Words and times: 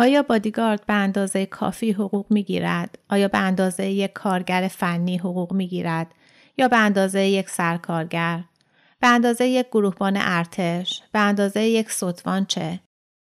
آیا 0.00 0.22
بادیگارد 0.22 0.86
به 0.86 0.92
اندازه 0.92 1.46
کافی 1.46 1.92
حقوق 1.92 2.26
می 2.30 2.42
گیرد؟ 2.42 2.98
آیا 3.08 3.28
به 3.28 3.38
اندازه 3.38 3.86
یک 3.86 4.12
کارگر 4.12 4.70
فنی 4.72 5.16
حقوق 5.18 5.52
می 5.52 5.68
گیرد؟ 5.68 6.14
یا 6.58 6.68
به 6.68 6.76
اندازه 6.76 7.26
یک 7.26 7.48
سرکارگر؟ 7.48 8.44
به 9.00 9.06
اندازه 9.06 9.46
یک 9.46 9.66
گروهبان 9.66 10.16
ارتش؟ 10.16 11.02
به 11.12 11.18
اندازه 11.18 11.62
یک 11.62 11.90
سطوان 11.90 12.44
چه؟ 12.44 12.80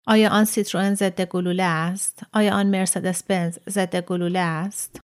آیا 0.07 0.31
آن 0.31 0.45
سیتروئن 0.45 0.95
ضد 0.95 1.25
گلوله 1.25 1.63
است؟ 1.63 2.23
آیا 2.33 2.54
آن 2.54 2.67
مرسدس 2.67 3.22
بنز 3.22 3.59
ضد 3.69 3.97
گلوله 4.01 4.38
است؟ 4.38 5.01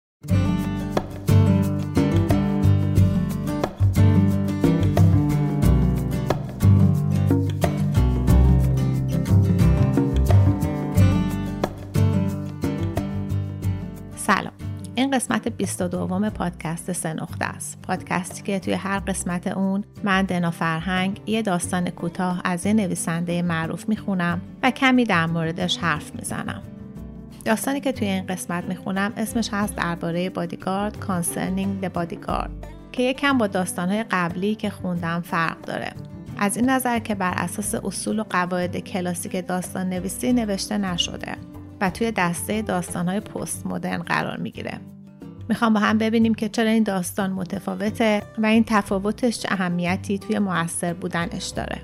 سلام. 14.28 14.52
این 14.94 15.10
قسمت 15.10 15.48
22 15.48 16.30
پادکست 16.30 16.92
سه 16.92 17.12
نقطه 17.12 17.44
است. 17.44 17.82
پادکستی 17.82 18.42
که 18.42 18.58
توی 18.58 18.74
هر 18.74 18.98
قسمت 18.98 19.46
اون 19.46 19.84
من 20.04 20.22
دنا 20.22 20.50
فرهنگ 20.50 21.20
یه 21.26 21.42
داستان 21.42 21.90
کوتاه 21.90 22.40
از 22.44 22.66
یه 22.66 22.72
نویسنده 22.72 23.42
معروف 23.42 23.88
می‌خونم 23.88 24.40
و 24.62 24.70
کمی 24.70 25.04
در 25.04 25.26
موردش 25.26 25.78
حرف 25.78 26.14
می‌زنم. 26.14 26.62
داستانی 27.44 27.80
که 27.80 27.92
توی 27.92 28.08
این 28.08 28.26
قسمت 28.26 28.64
می‌خونم 28.64 29.12
اسمش 29.16 29.48
هست 29.52 29.76
درباره 29.76 30.30
بادیگارد 30.30 30.98
Concerning 30.98 31.80
the 31.80 31.92
Bodyguard 31.92 32.50
که 32.92 33.02
یکم 33.02 33.38
با 33.38 33.46
داستانهای 33.46 34.04
قبلی 34.10 34.54
که 34.54 34.70
خوندم 34.70 35.20
فرق 35.20 35.60
داره. 35.60 35.92
از 36.38 36.56
این 36.56 36.70
نظر 36.70 36.98
که 36.98 37.14
بر 37.14 37.34
اساس 37.36 37.74
اصول 37.74 38.18
و 38.18 38.24
قواعد 38.30 38.76
کلاسیک 38.76 39.46
داستان 39.46 39.88
نویسی 39.88 40.32
نوشته 40.32 40.78
نشده. 40.78 41.36
و 41.80 41.90
توی 41.90 42.12
دسته 42.12 42.62
داستانهای 42.62 43.20
پست 43.20 43.66
مدرن 43.66 44.02
قرار 44.02 44.36
می‌گیره. 44.36 44.80
می‌خوام 45.48 45.74
با 45.74 45.80
هم 45.80 45.98
ببینیم 45.98 46.34
که 46.34 46.48
چرا 46.48 46.70
این 46.70 46.82
داستان 46.82 47.30
متفاوته 47.30 48.22
و 48.38 48.46
این 48.46 48.64
تفاوتش 48.64 49.38
چه 49.38 49.48
اهمیتی 49.52 50.18
توی 50.18 50.38
موثر 50.38 50.94
بودنش 50.94 51.46
داره. 51.46 51.82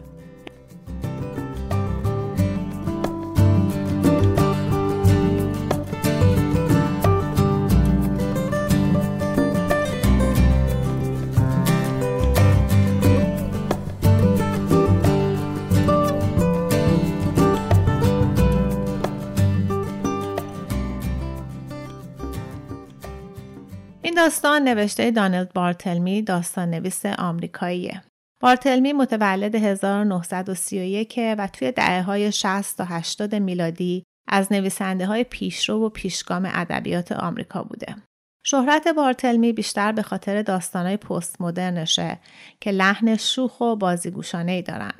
داستان 24.24 24.62
نوشته 24.62 25.10
دانلد 25.10 25.52
بارتلمی 25.52 26.22
داستان 26.22 26.70
نویس 26.70 27.06
آمریکاییه. 27.06 28.02
بارتلمی 28.40 28.92
متولد 28.92 29.54
1931 29.54 31.20
و 31.38 31.48
توی 31.52 31.72
دعه 31.72 32.02
های 32.02 32.32
60 32.32 32.76
تا 32.76 32.84
80 32.84 33.34
میلادی 33.34 34.04
از 34.28 34.52
نویسنده 34.52 35.06
های 35.06 35.24
پیشرو 35.24 35.86
و 35.86 35.88
پیشگام 35.88 36.50
ادبیات 36.52 37.12
آمریکا 37.12 37.62
بوده. 37.62 37.96
شهرت 38.44 38.88
بارتلمی 38.88 39.52
بیشتر 39.52 39.92
به 39.92 40.02
خاطر 40.02 40.42
داستانهای 40.42 40.96
پست 40.96 41.40
مدرنشه 41.40 42.18
که 42.60 42.70
لحن 42.70 43.16
شوخ 43.16 43.60
و 43.60 43.76
بازیگوشانه 43.76 44.52
ای 44.52 44.62
دارن. 44.62 44.94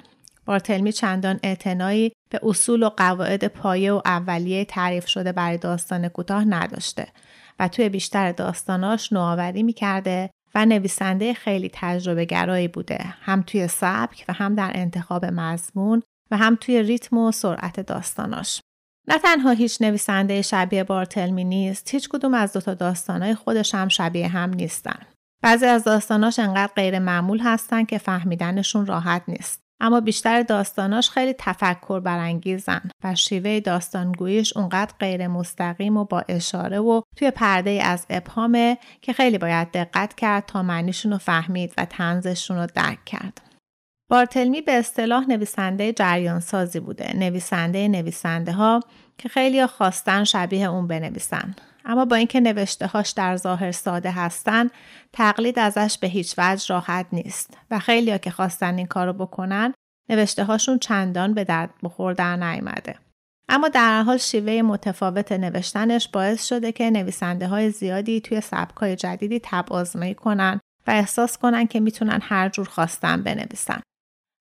بارتلمی 0.46 0.92
چندان 0.92 1.40
اعتنایی 1.42 2.12
به 2.30 2.40
اصول 2.42 2.82
و 2.82 2.88
قواعد 2.88 3.48
پایه 3.48 3.92
و 3.92 4.00
اولیه 4.04 4.64
تعریف 4.64 5.06
شده 5.06 5.32
برای 5.32 5.58
داستان 5.58 6.08
کوتاه 6.08 6.44
نداشته 6.44 7.06
و 7.58 7.68
توی 7.68 7.88
بیشتر 7.88 8.32
داستاناش 8.32 9.12
نوآوری 9.12 9.62
می‌کرده 9.62 10.30
و 10.54 10.66
نویسنده 10.66 11.34
خیلی 11.34 11.70
تجربه 11.72 12.24
گرایی 12.24 12.68
بوده 12.68 12.98
هم 13.20 13.42
توی 13.42 13.68
سبک 13.68 14.24
و 14.28 14.32
هم 14.32 14.54
در 14.54 14.70
انتخاب 14.74 15.24
مضمون 15.24 16.02
و 16.30 16.36
هم 16.36 16.58
توی 16.60 16.82
ریتم 16.82 17.18
و 17.18 17.32
سرعت 17.32 17.80
داستاناش. 17.80 18.60
نه 19.08 19.18
تنها 19.18 19.50
هیچ 19.50 19.82
نویسنده 19.82 20.42
شبیه 20.42 20.84
بارتلمی 20.84 21.44
نیست 21.44 21.94
هیچ 21.94 22.08
کدوم 22.08 22.34
از 22.34 22.52
دوتا 22.52 22.74
داستانهای 22.74 23.34
خودش 23.34 23.74
هم 23.74 23.88
شبیه 23.88 24.28
هم 24.28 24.50
نیستن. 24.50 24.98
بعضی 25.42 25.66
از 25.66 25.84
داستاناش 25.84 26.38
انقدر 26.38 26.72
غیر 26.76 26.98
معمول 26.98 27.40
هستن 27.40 27.84
که 27.84 27.98
فهمیدنشون 27.98 28.86
راحت 28.86 29.22
نیست. 29.28 29.63
اما 29.80 30.00
بیشتر 30.00 30.42
داستاناش 30.42 31.10
خیلی 31.10 31.34
تفکر 31.38 32.00
برانگیزن 32.00 32.80
و 33.04 33.14
شیوه 33.14 33.60
داستانگوییش 33.60 34.56
اونقدر 34.56 34.94
غیر 35.00 35.28
مستقیم 35.28 35.96
و 35.96 36.04
با 36.04 36.24
اشاره 36.28 36.78
و 36.78 37.02
توی 37.16 37.30
پرده 37.30 37.70
از 37.70 38.06
ابهامه 38.10 38.78
که 39.02 39.12
خیلی 39.12 39.38
باید 39.38 39.70
دقت 39.70 40.14
کرد 40.14 40.46
تا 40.46 40.62
معنیشون 40.62 41.12
رو 41.12 41.18
فهمید 41.18 41.74
و 41.78 41.84
تنزشون 41.84 42.56
رو 42.56 42.66
درک 42.74 43.04
کرد. 43.04 43.40
بارتلمی 44.10 44.60
به 44.60 44.72
اصطلاح 44.72 45.28
نویسنده 45.28 45.92
جریان 45.92 46.40
سازی 46.40 46.80
بوده 46.80 47.16
نویسنده 47.16 47.88
نویسنده 47.88 48.52
ها 48.52 48.80
که 49.18 49.28
خیلی 49.28 49.66
خواستن 49.66 50.24
شبیه 50.24 50.70
اون 50.70 50.86
بنویسن 50.86 51.54
اما 51.84 52.04
با 52.04 52.16
اینکه 52.16 52.40
نوشته 52.40 52.86
هاش 52.86 53.10
در 53.10 53.36
ظاهر 53.36 53.72
ساده 53.72 54.10
هستن 54.10 54.70
تقلید 55.12 55.58
ازش 55.58 55.98
به 55.98 56.06
هیچ 56.06 56.34
وجه 56.38 56.74
راحت 56.74 57.06
نیست 57.12 57.58
و 57.70 57.78
خیلی 57.78 58.10
ها 58.10 58.18
که 58.18 58.30
خواستن 58.30 58.78
این 58.78 58.86
کارو 58.86 59.12
بکنن 59.12 59.74
نوشته 60.08 60.44
هاشون 60.44 60.78
چندان 60.78 61.34
به 61.34 61.44
درد 61.44 61.70
بخور 61.82 62.12
در 62.12 62.36
نیامده. 62.36 62.96
اما 63.48 63.68
در 63.68 64.02
حال 64.02 64.16
شیوه 64.16 64.62
متفاوت 64.62 65.32
نوشتنش 65.32 66.08
باعث 66.08 66.46
شده 66.46 66.72
که 66.72 66.90
نویسنده 66.90 67.48
های 67.48 67.70
زیادی 67.70 68.20
توی 68.20 68.40
سبک 68.40 68.76
های 68.76 68.96
جدیدی 68.96 69.40
تب 69.42 69.72
آزمایی 69.72 70.14
کنن 70.14 70.60
و 70.86 70.90
احساس 70.90 71.38
کنن 71.38 71.66
که 71.66 71.80
می‌تونن 71.80 72.18
هر 72.22 72.48
جور 72.48 72.68
خواستن 72.68 73.22
بنویسن. 73.22 73.80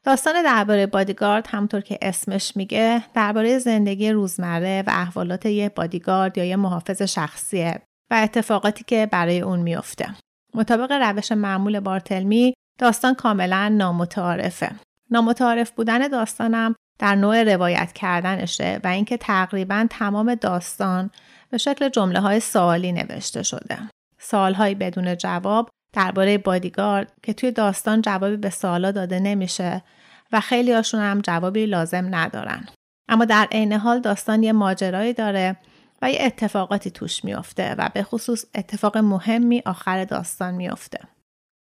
داستان 0.06 0.44
درباره 0.44 0.86
بادیگارد 0.86 1.48
همطور 1.48 1.82
که 1.82 1.98
اسمش 2.02 2.58
میگه 2.58 3.04
درباره 3.14 3.60
زندگی 3.60 4.12
روزمره 4.12 4.84
و 4.88 4.90
احوالات 4.90 5.46
یه 5.46 5.70
بادیگارد 5.70 6.38
یا 6.38 6.44
یه 6.44 6.56
محافظ 6.56 7.02
شخصیه 7.02 7.82
و 8.12 8.16
اتفاقاتی 8.24 8.84
که 8.84 9.10
برای 9.12 9.42
اون 9.42 9.60
میفته. 9.60 10.16
مطابق 10.54 10.92
روش 10.92 11.32
معمول 11.32 11.80
بارتلمی 11.80 12.54
داستان 12.80 13.14
کاملا 13.14 13.70
نامتعارفه. 13.70 14.72
نامتعارف 15.12 15.72
بودن 15.72 16.08
داستانم 16.08 16.76
در 17.00 17.16
نوع 17.16 17.44
روایت 17.44 17.94
کردنشه 17.94 18.80
و 18.84 18.88
اینکه 18.88 19.18
تقریبا 19.18 19.88
تمام 19.90 20.36
داستان 20.36 21.10
به 21.50 21.58
شکل 21.58 21.90
جمله 21.90 22.20
های 22.20 22.40
سوالی 22.40 22.92
نوشته 22.92 23.44
شده. 23.44 23.78
سوالهایی 24.20 24.76
بدون 24.76 25.18
جواب 25.18 25.70
درباره 25.94 26.38
بادیگارد 26.38 27.12
که 27.24 27.34
توی 27.34 27.52
داستان 27.52 28.02
جوابی 28.02 28.38
به 28.38 28.50
سوالا 28.50 28.92
داده 28.92 29.20
نمیشه 29.20 29.84
و 30.32 30.40
خیلی 30.40 30.72
هاشون 30.72 31.00
هم 31.00 31.22
جوابی 31.22 31.66
لازم 31.66 32.16
ندارن. 32.16 32.66
اما 33.10 33.26
در 33.26 33.48
عین 33.52 33.74
حال 33.74 34.00
داستان 34.00 34.44
یه 34.44 34.52
ماجرایی 34.52 35.14
داره 35.14 35.56
و 36.02 36.12
یه 36.12 36.18
اتفاقاتی 36.22 36.92
توش 36.92 37.26
میافته 37.26 37.76
و 37.78 37.90
به 37.94 38.04
خصوص 38.04 38.46
اتفاق 38.56 38.98
مهمی 38.98 39.62
آخر 39.66 40.06
داستان 40.06 40.54
میافته. 40.54 41.00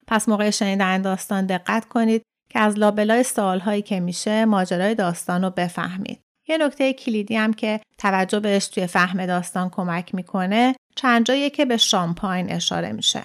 پس 0.06 0.28
موقع 0.28 0.50
شنیدن 0.50 1.02
داستان 1.02 1.46
دقت 1.46 1.84
کنید 1.84 2.22
که 2.50 2.58
از 2.58 2.78
لابلای 2.78 3.22
سوالهایی 3.22 3.82
که 3.82 4.00
میشه 4.00 4.44
ماجرای 4.44 4.94
داستان 4.94 5.44
رو 5.44 5.50
بفهمید. 5.50 6.20
یه 6.48 6.58
نکته 6.58 6.92
کلیدی 6.92 7.36
هم 7.36 7.52
که 7.52 7.80
توجه 7.98 8.40
بهش 8.40 8.66
توی 8.66 8.86
فهم 8.86 9.26
داستان 9.26 9.70
کمک 9.70 10.14
می‌کنه 10.14 10.74
چند 10.96 11.26
جایی 11.26 11.50
که 11.50 11.64
به 11.64 11.76
شامپاین 11.76 12.52
اشاره 12.52 12.92
میشه. 12.92 13.24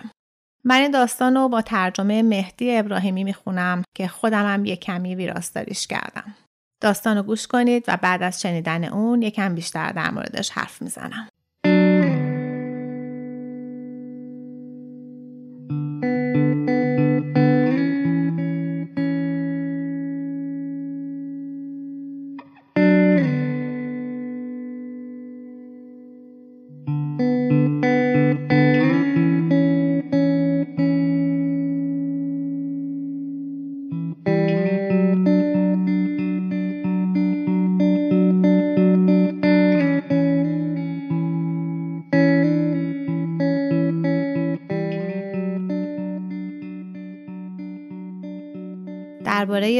من 0.67 0.75
این 0.75 0.91
داستان 0.91 1.35
رو 1.35 1.49
با 1.49 1.61
ترجمه 1.61 2.23
مهدی 2.23 2.77
ابراهیمی 2.77 3.23
می‌خونم 3.23 3.83
که 3.97 4.07
خودم 4.07 4.53
هم 4.53 4.65
یه 4.65 4.75
کمی 4.75 5.15
ویراستاریش 5.15 5.87
کردم. 5.87 6.35
داستان 6.81 7.17
رو 7.17 7.23
گوش 7.23 7.47
کنید 7.47 7.85
و 7.87 7.97
بعد 7.97 8.23
از 8.23 8.41
شنیدن 8.41 8.83
اون 8.83 9.21
یکم 9.21 9.55
بیشتر 9.55 9.91
در 9.91 10.11
موردش 10.11 10.49
حرف 10.49 10.81
می‌زنم. 10.81 11.27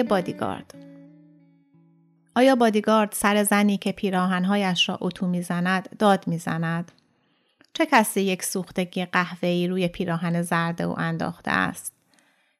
بادیگارد 0.08 0.76
آیا 2.36 2.56
بادیگارد 2.56 3.12
سر 3.12 3.44
زنی 3.44 3.78
که 3.78 3.92
پیراهنهایش 3.92 4.90
را 4.90 4.98
اتو 5.02 5.28
می‌زند 5.28 5.98
داد 5.98 6.28
می‌زند؟ 6.28 6.92
چه 7.74 7.86
کسی 7.86 8.22
یک 8.22 8.44
سوختگی 8.44 9.06
قهوه‌ای 9.06 9.68
روی 9.68 9.88
پیراهن 9.88 10.42
زرد 10.42 10.82
او 10.82 11.00
انداخته 11.00 11.52
است؟ 11.52 11.94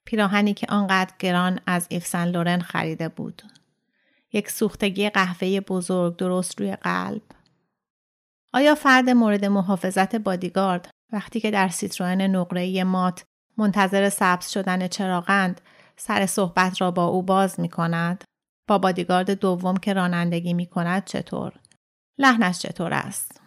پیراهنی 0.06 0.54
که 0.54 0.68
آنقدر 0.70 1.14
گران 1.20 1.60
از 1.68 1.88
ایفسن 1.90 2.28
لورن 2.28 2.60
خریده 2.60 3.10
بود. 3.10 3.42
یک 4.34 4.52
سوختگی 4.52 5.10
قهوه‌ای 5.10 5.60
بزرگ 5.60 6.16
درست 6.16 6.62
روی 6.62 6.76
قلب. 6.76 7.22
آیا 8.54 8.76
فرد 8.76 9.10
مورد 9.10 9.46
محافظت 9.46 10.16
بادیگارد 10.16 10.90
وقتی 11.12 11.40
که 11.40 11.52
در 11.52 11.70
سیتروئن 11.70 12.22
نقره‌ای 12.22 12.84
مات 12.84 13.24
منتظر 13.58 14.10
سبز 14.10 14.50
شدن 14.50 14.88
چراغند 14.88 15.62
سر 15.98 16.26
صحبت 16.26 16.82
را 16.82 16.92
با 16.92 17.06
او 17.06 17.24
باز 17.24 17.60
می 17.60 17.70
کند؟ 17.70 18.24
با 18.68 18.78
بادیگارد 18.78 19.32
دوم 19.32 19.78
که 19.78 19.94
رانندگی 19.94 20.54
می 20.54 20.66
کند 20.66 21.06
چطور؟ 21.06 21.54
لحنش 22.18 22.60
چطور 22.60 22.94
است؟ 22.94 23.42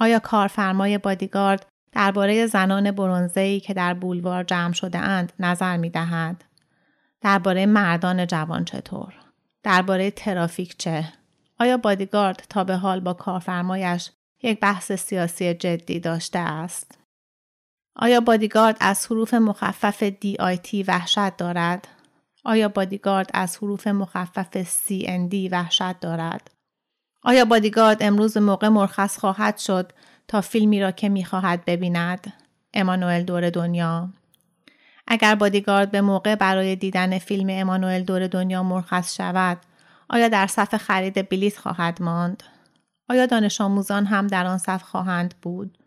آیا 0.00 0.18
کارفرمای 0.18 0.98
بادیگارد 0.98 1.66
درباره 1.92 2.46
زنان 2.46 2.90
برونزه‌ای 2.90 3.60
که 3.60 3.74
در 3.74 3.94
بولوار 3.94 4.44
جمع 4.44 4.72
شده 4.72 4.98
اند 4.98 5.32
نظر 5.38 5.76
می 5.76 5.90
دهد؟ 5.90 6.44
درباره 7.20 7.66
مردان 7.66 8.26
جوان 8.26 8.64
چطور؟ 8.64 9.14
درباره 9.62 10.10
ترافیک 10.10 10.76
چه؟ 10.78 11.12
آیا 11.60 11.76
بادیگارد 11.76 12.46
تا 12.48 12.64
به 12.64 12.76
حال 12.76 13.00
با 13.00 13.12
کارفرمایش 13.12 14.10
یک 14.42 14.60
بحث 14.60 14.92
سیاسی 14.92 15.54
جدی 15.54 16.00
داشته 16.00 16.38
است؟ 16.38 16.98
آیا 17.96 18.20
بادیگارد 18.20 18.76
از 18.80 19.06
حروف 19.06 19.34
مخفف 19.34 20.10
DIT 20.10 20.84
وحشت 20.88 21.36
دارد؟ 21.36 21.88
آیا 22.44 22.68
بادیگارد 22.68 23.30
از 23.34 23.56
حروف 23.56 23.86
مخفف 23.86 24.62
CND 24.62 25.52
وحشت 25.52 26.00
دارد؟ 26.00 26.50
آیا 27.22 27.44
بادیگارد 27.44 28.02
امروز 28.02 28.36
موقع 28.36 28.68
مرخص 28.68 29.18
خواهد 29.18 29.58
شد 29.58 29.92
تا 30.28 30.40
فیلمی 30.40 30.80
را 30.80 30.90
که 30.90 31.08
می‌خواهد 31.08 31.64
ببیند؟ 31.64 32.32
امانوئل 32.74 33.22
دور 33.22 33.50
دنیا 33.50 34.08
اگر 35.06 35.34
بادیگارد 35.34 35.90
به 35.90 36.00
موقع 36.00 36.34
برای 36.34 36.76
دیدن 36.76 37.18
فیلم 37.18 37.46
امانوئل 37.50 38.02
دور 38.02 38.26
دنیا 38.26 38.62
مرخص 38.62 39.16
شود 39.16 39.58
آیا 40.08 40.28
در 40.28 40.46
صف 40.46 40.76
خرید 40.76 41.28
بلیط 41.28 41.58
خواهد 41.58 42.02
ماند 42.02 42.42
آیا 43.08 43.26
دانش 43.26 43.60
آموزان 43.60 44.06
هم 44.06 44.26
در 44.26 44.46
آن 44.46 44.58
صف 44.58 44.82
خواهند 44.82 45.34
بود 45.42 45.78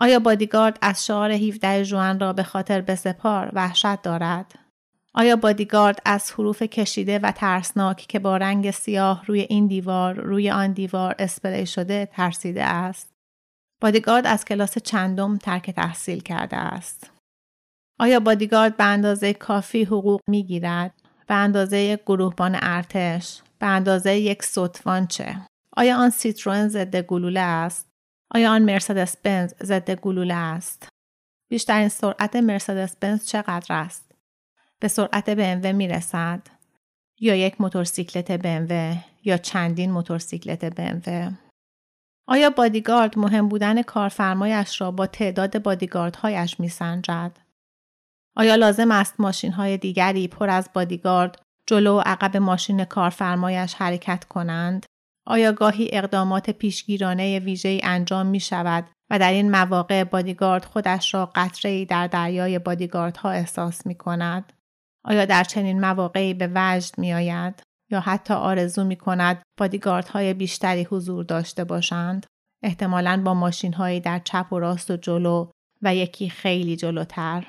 آیا 0.00 0.18
بادیگارد 0.18 0.78
از 0.82 1.06
شعار 1.06 1.30
17 1.30 1.84
جوان 1.84 2.20
را 2.20 2.32
به 2.32 2.42
خاطر 2.42 2.80
بسپار 2.80 3.50
وحشت 3.52 4.02
دارد 4.02 4.54
آیا 5.14 5.36
بادیگارد 5.36 6.02
از 6.04 6.32
حروف 6.32 6.62
کشیده 6.62 7.18
و 7.18 7.32
ترسناک 7.32 7.96
که 7.96 8.18
با 8.18 8.36
رنگ 8.36 8.70
سیاه 8.70 9.26
روی 9.26 9.40
این 9.40 9.66
دیوار 9.66 10.14
روی 10.14 10.50
آن 10.50 10.72
دیوار 10.72 11.14
اسپری 11.18 11.66
شده 11.66 12.08
ترسیده 12.12 12.64
است 12.64 13.10
بادیگارد 13.80 14.26
از 14.26 14.44
کلاس 14.44 14.78
چندم 14.78 15.36
ترک 15.36 15.70
تحصیل 15.70 16.20
کرده 16.20 16.56
است 16.56 17.10
آیا 18.00 18.20
بادیگارد 18.20 18.76
به 18.76 18.84
اندازه 18.84 19.34
کافی 19.34 19.84
حقوق 19.84 20.20
می 20.28 20.44
گیرد؟ 20.44 20.94
به 21.26 21.34
اندازه 21.34 21.78
یک 21.78 22.00
گروهبان 22.00 22.58
ارتش؟ 22.62 23.42
به 23.58 23.66
اندازه 23.66 24.16
یک 24.16 24.42
سطفان 24.42 25.06
چه؟ 25.06 25.36
آیا 25.76 25.96
آن 25.96 26.10
سیتروئن 26.10 26.68
ضد 26.68 27.00
گلوله 27.00 27.40
است؟ 27.40 27.89
آیا 28.30 28.52
آن 28.52 28.62
مرسدس 28.62 29.16
بنز 29.16 29.54
ضد 29.62 29.90
گلوله 29.90 30.34
است؟ 30.34 30.88
بیشترین 31.50 31.88
سرعت 31.88 32.36
مرسدس 32.36 32.96
بنز 32.96 33.26
چقدر 33.26 33.74
است؟ 33.74 34.12
به 34.80 34.88
سرعت 34.88 35.34
BMW 35.34 35.66
می 35.66 35.88
رسد؟ 35.88 36.42
یا 37.20 37.34
یک 37.34 37.60
موتورسیکلت 37.60 38.36
BMW 38.36 38.96
یا 39.24 39.36
چندین 39.36 39.90
موتورسیکلت 39.90 40.74
BMW؟ 40.74 41.32
آیا 42.28 42.50
بادیگارد 42.50 43.18
مهم 43.18 43.48
بودن 43.48 43.82
کارفرمایش 43.82 44.80
را 44.80 44.90
با 44.90 45.06
تعداد 45.06 45.62
بادیگاردهایش 45.62 46.60
می 46.60 46.68
سنجد؟ 46.68 47.32
آیا 48.36 48.54
لازم 48.54 48.90
است 48.90 49.20
ماشین 49.20 49.52
های 49.52 49.78
دیگری 49.78 50.28
پر 50.28 50.50
از 50.50 50.70
بادیگارد 50.74 51.42
جلو 51.66 51.96
و 51.96 52.02
عقب 52.06 52.36
ماشین 52.36 52.84
کارفرمایش 52.84 53.74
حرکت 53.74 54.24
کنند؟ 54.24 54.86
آیا 55.26 55.52
گاهی 55.52 55.90
اقدامات 55.92 56.50
پیشگیرانه 56.50 57.38
ویژه‌ای 57.38 57.80
انجام 57.84 58.26
می 58.26 58.40
شود 58.40 58.90
و 59.10 59.18
در 59.18 59.32
این 59.32 59.50
مواقع 59.50 60.04
بادیگارد 60.04 60.64
خودش 60.64 61.14
را 61.14 61.30
قطره‌ای 61.34 61.84
در 61.84 62.06
دریای 62.06 62.58
بادیگاردها 62.58 63.30
احساس 63.30 63.86
می 63.86 63.94
کند؟ 63.94 64.52
آیا 65.04 65.24
در 65.24 65.44
چنین 65.44 65.80
مواقعی 65.80 66.34
به 66.34 66.50
وجد 66.54 66.98
می 66.98 67.12
آید؟ 67.12 67.62
یا 67.90 68.00
حتی 68.00 68.34
آرزو 68.34 68.84
می 68.84 68.96
کند 68.96 69.42
بادیگاردهای 69.58 70.34
بیشتری 70.34 70.82
حضور 70.82 71.24
داشته 71.24 71.64
باشند؟ 71.64 72.26
احتمالاً 72.62 73.22
با 73.24 73.34
ماشین 73.34 73.98
در 73.98 74.18
چپ 74.18 74.52
و 74.52 74.58
راست 74.58 74.90
و 74.90 74.96
جلو 74.96 75.50
و 75.82 75.94
یکی 75.94 76.28
خیلی 76.28 76.76
جلوتر. 76.76 77.46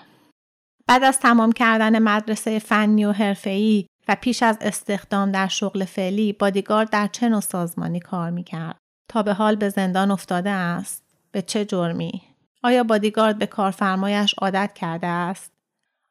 بعد 0.88 1.04
از 1.04 1.20
تمام 1.20 1.52
کردن 1.52 2.00
مدرسه 2.00 2.60
فنی 2.60 3.06
و 3.06 3.12
حرفه‌ای 3.12 3.88
و 4.08 4.16
پیش 4.22 4.44
از 4.44 4.58
استخدام 4.62 5.32
در 5.32 5.48
شغل 5.48 5.86
فعلی 5.86 6.34
بادیگارد 6.34 6.90
در 6.90 7.08
چه 7.08 7.30
نوع 7.30 7.42
سازمانی 7.42 8.00
کار 8.00 8.30
می‌کرد؟ 8.30 8.78
تا 9.08 9.24
به 9.24 9.34
حال 9.34 9.56
به 9.56 9.70
زندان 9.70 10.12
افتاده 10.12 10.50
است. 10.50 11.04
به 11.32 11.42
چه 11.42 11.66
جرمی؟ 11.66 12.22
آیا 12.64 12.84
بادیگارد 12.84 13.40
به 13.40 13.46
کارفرمایش 13.46 14.34
عادت 14.34 14.72
کرده 14.76 15.08
است؟ 15.08 15.52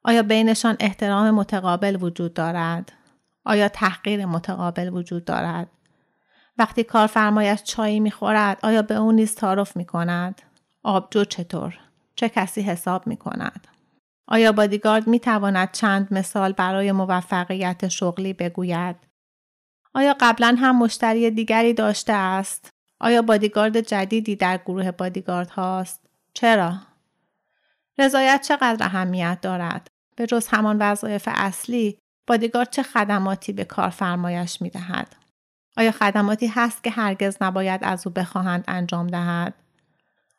آیا 0.05 0.23
بینشان 0.23 0.77
احترام 0.81 1.31
متقابل 1.31 1.99
وجود 2.01 2.35
دارد؟ 2.35 2.93
آیا 3.45 3.69
تحقیر 3.69 4.27
متقابل 4.27 4.89
وجود 4.89 5.25
دارد؟ 5.25 5.69
وقتی 6.59 6.85
کارفرمایش 6.85 7.63
چایی 7.63 8.01
می‌خورد 8.01 8.59
آیا 8.63 8.83
به 8.83 8.95
او 8.95 9.13
نیز 9.13 9.35
تعارف 9.35 9.77
می‌کند؟ 9.77 10.43
آبجو 10.83 11.25
چطور؟ 11.25 11.79
چه 12.15 12.29
کسی 12.29 12.63
حساب 12.63 13.07
می‌کند؟ 13.07 13.69
آیا 14.31 14.53
بادیگارد 14.53 15.07
می 15.07 15.21
تواند 15.21 15.73
چند 15.73 16.15
مثال 16.15 16.53
برای 16.53 16.93
موفقیت 16.93 17.89
شغلی 17.89 18.33
بگوید؟ 18.33 18.97
آیا 19.95 20.17
قبلا 20.21 20.57
هم 20.59 20.79
مشتری 20.79 21.31
دیگری 21.31 21.75
داشته 21.75 22.13
است؟ 22.13 22.71
آیا 23.01 23.23
بادیگارد 23.23 23.81
جدیدی 23.81 24.37
در 24.37 24.59
گروه 24.67 24.91
بادیگارد 24.91 25.51
هاست؟ 25.51 26.01
چرا؟ 26.35 26.75
رضایت 27.99 28.45
چقدر 28.49 28.87
اهمیت 28.87 29.39
دارد؟ 29.43 29.89
به 30.17 30.27
جز 30.27 30.49
همان 30.49 30.79
وظایف 30.81 31.29
اصلی 31.33 31.99
بادیگارد 32.27 32.71
چه 32.71 32.83
خدماتی 32.83 33.53
به 33.53 33.65
کارفرمایش 33.65 34.63
می 34.63 34.71
دهد؟ 34.71 35.17
آیا 35.77 35.91
خدماتی 35.91 36.47
هست 36.47 36.85
که 36.85 36.91
هرگز 36.91 37.37
نباید 37.41 37.81
از 37.85 38.07
او 38.07 38.13
بخواهند 38.13 38.65
انجام 38.69 39.07
دهد؟ 39.07 39.55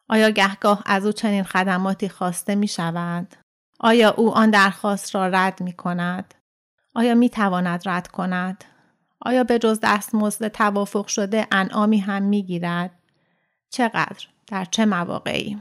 آیا 0.09 0.29
گهگاه 0.29 0.83
از 0.85 1.05
او 1.05 1.11
چنین 1.11 1.43
خدماتی 1.43 2.09
خواسته 2.09 2.55
می 2.55 2.67
شود؟ 2.67 3.40
آیا 3.83 4.09
او 4.17 4.31
آن 4.33 4.49
درخواست 4.49 5.15
را 5.15 5.27
رد 5.27 5.61
می 5.61 5.73
کند؟ 5.73 6.33
آیا 6.95 7.15
می 7.15 7.29
تواند 7.29 7.81
رد 7.85 8.07
کند؟ 8.07 8.63
آیا 9.21 9.43
به 9.43 9.59
جز 9.59 9.79
دستمزد 9.83 10.47
توافق 10.47 11.07
شده 11.07 11.47
انعامی 11.51 11.97
هم 11.97 12.23
می 12.23 12.43
گیرد؟ 12.43 12.91
چقدر؟ 13.69 14.27
در 14.47 14.65
چه 14.65 14.85
مواقعی؟ 14.85 15.59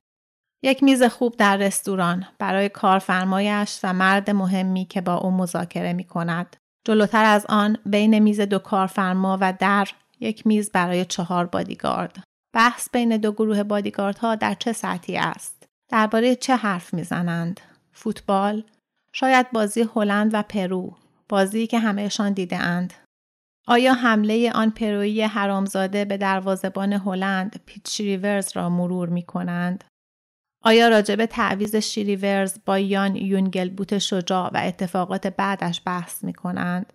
یک 0.63 0.83
میز 0.83 1.03
خوب 1.03 1.37
در 1.37 1.57
رستوران 1.57 2.27
برای 2.39 2.69
کارفرمایش 2.69 3.81
و 3.83 3.93
مرد 3.93 4.31
مهمی 4.31 4.85
که 4.85 5.01
با 5.01 5.15
او 5.15 5.31
مذاکره 5.31 5.93
می 5.93 6.05
کند. 6.05 6.57
جلوتر 6.85 7.25
از 7.25 7.47
آن 7.49 7.77
بین 7.87 8.19
میز 8.19 8.41
دو 8.41 8.59
کارفرما 8.59 9.39
و 9.41 9.53
در 9.59 9.89
یک 10.21 10.47
میز 10.47 10.71
برای 10.73 11.05
چهار 11.05 11.47
بادیگارد. 11.47 12.25
بحث 12.53 12.89
بین 12.93 13.17
دو 13.17 13.33
گروه 13.33 13.63
بادیگاردها 13.63 14.35
در 14.35 14.55
چه 14.55 14.73
سطحی 14.73 15.17
است؟ 15.17 15.69
درباره 15.89 16.35
چه 16.35 16.57
حرف 16.57 16.95
می‌زنند؟ 16.95 17.61
فوتبال، 18.01 18.65
شاید 19.13 19.53
بازی 19.53 19.89
هلند 19.95 20.31
و 20.35 20.43
پرو، 20.43 20.97
بازی 21.29 21.67
که 21.67 21.79
همهشان 21.79 22.33
دیده 22.33 22.57
اند. 22.57 22.95
آیا 23.67 23.95
حمله 23.95 24.53
آن 24.53 24.71
پرویی 24.71 25.23
حرامزاده 25.23 26.05
به 26.05 26.17
دروازبان 26.17 26.93
هلند 26.93 27.61
پیت 27.67 27.89
شیریورز 27.89 28.57
را 28.57 28.69
مرور 28.69 29.09
می 29.09 29.23
کنند؟ 29.23 29.85
آیا 30.63 30.89
راجع 30.89 31.12
به 31.12 31.27
تعویض 31.27 31.77
شیریورز 31.77 32.59
با 32.67 32.79
یان 32.79 33.17
یونگبلود 33.17 33.99
شجاع 33.99 34.51
و 34.55 34.61
اتفاقات 34.65 35.27
بعدش 35.27 35.83
بحث 35.87 36.25
می 36.25 36.33
کنند؟ 36.33 36.93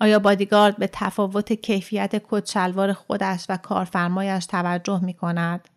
آیا 0.00 0.18
بادیگارد 0.18 0.76
به 0.76 0.90
تفاوت 0.92 1.52
کیفیت 1.52 2.22
کت‌شلوار 2.28 2.92
خودش 2.92 3.46
و 3.48 3.56
کارفرمایش 3.56 4.46
توجه 4.46 5.04
می 5.04 5.14
کند؟ 5.14 5.68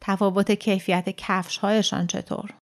تفاوت 0.00 0.52
کیفیت 0.52 1.08
کفشهایشان 1.08 2.06
چطور؟ 2.06 2.61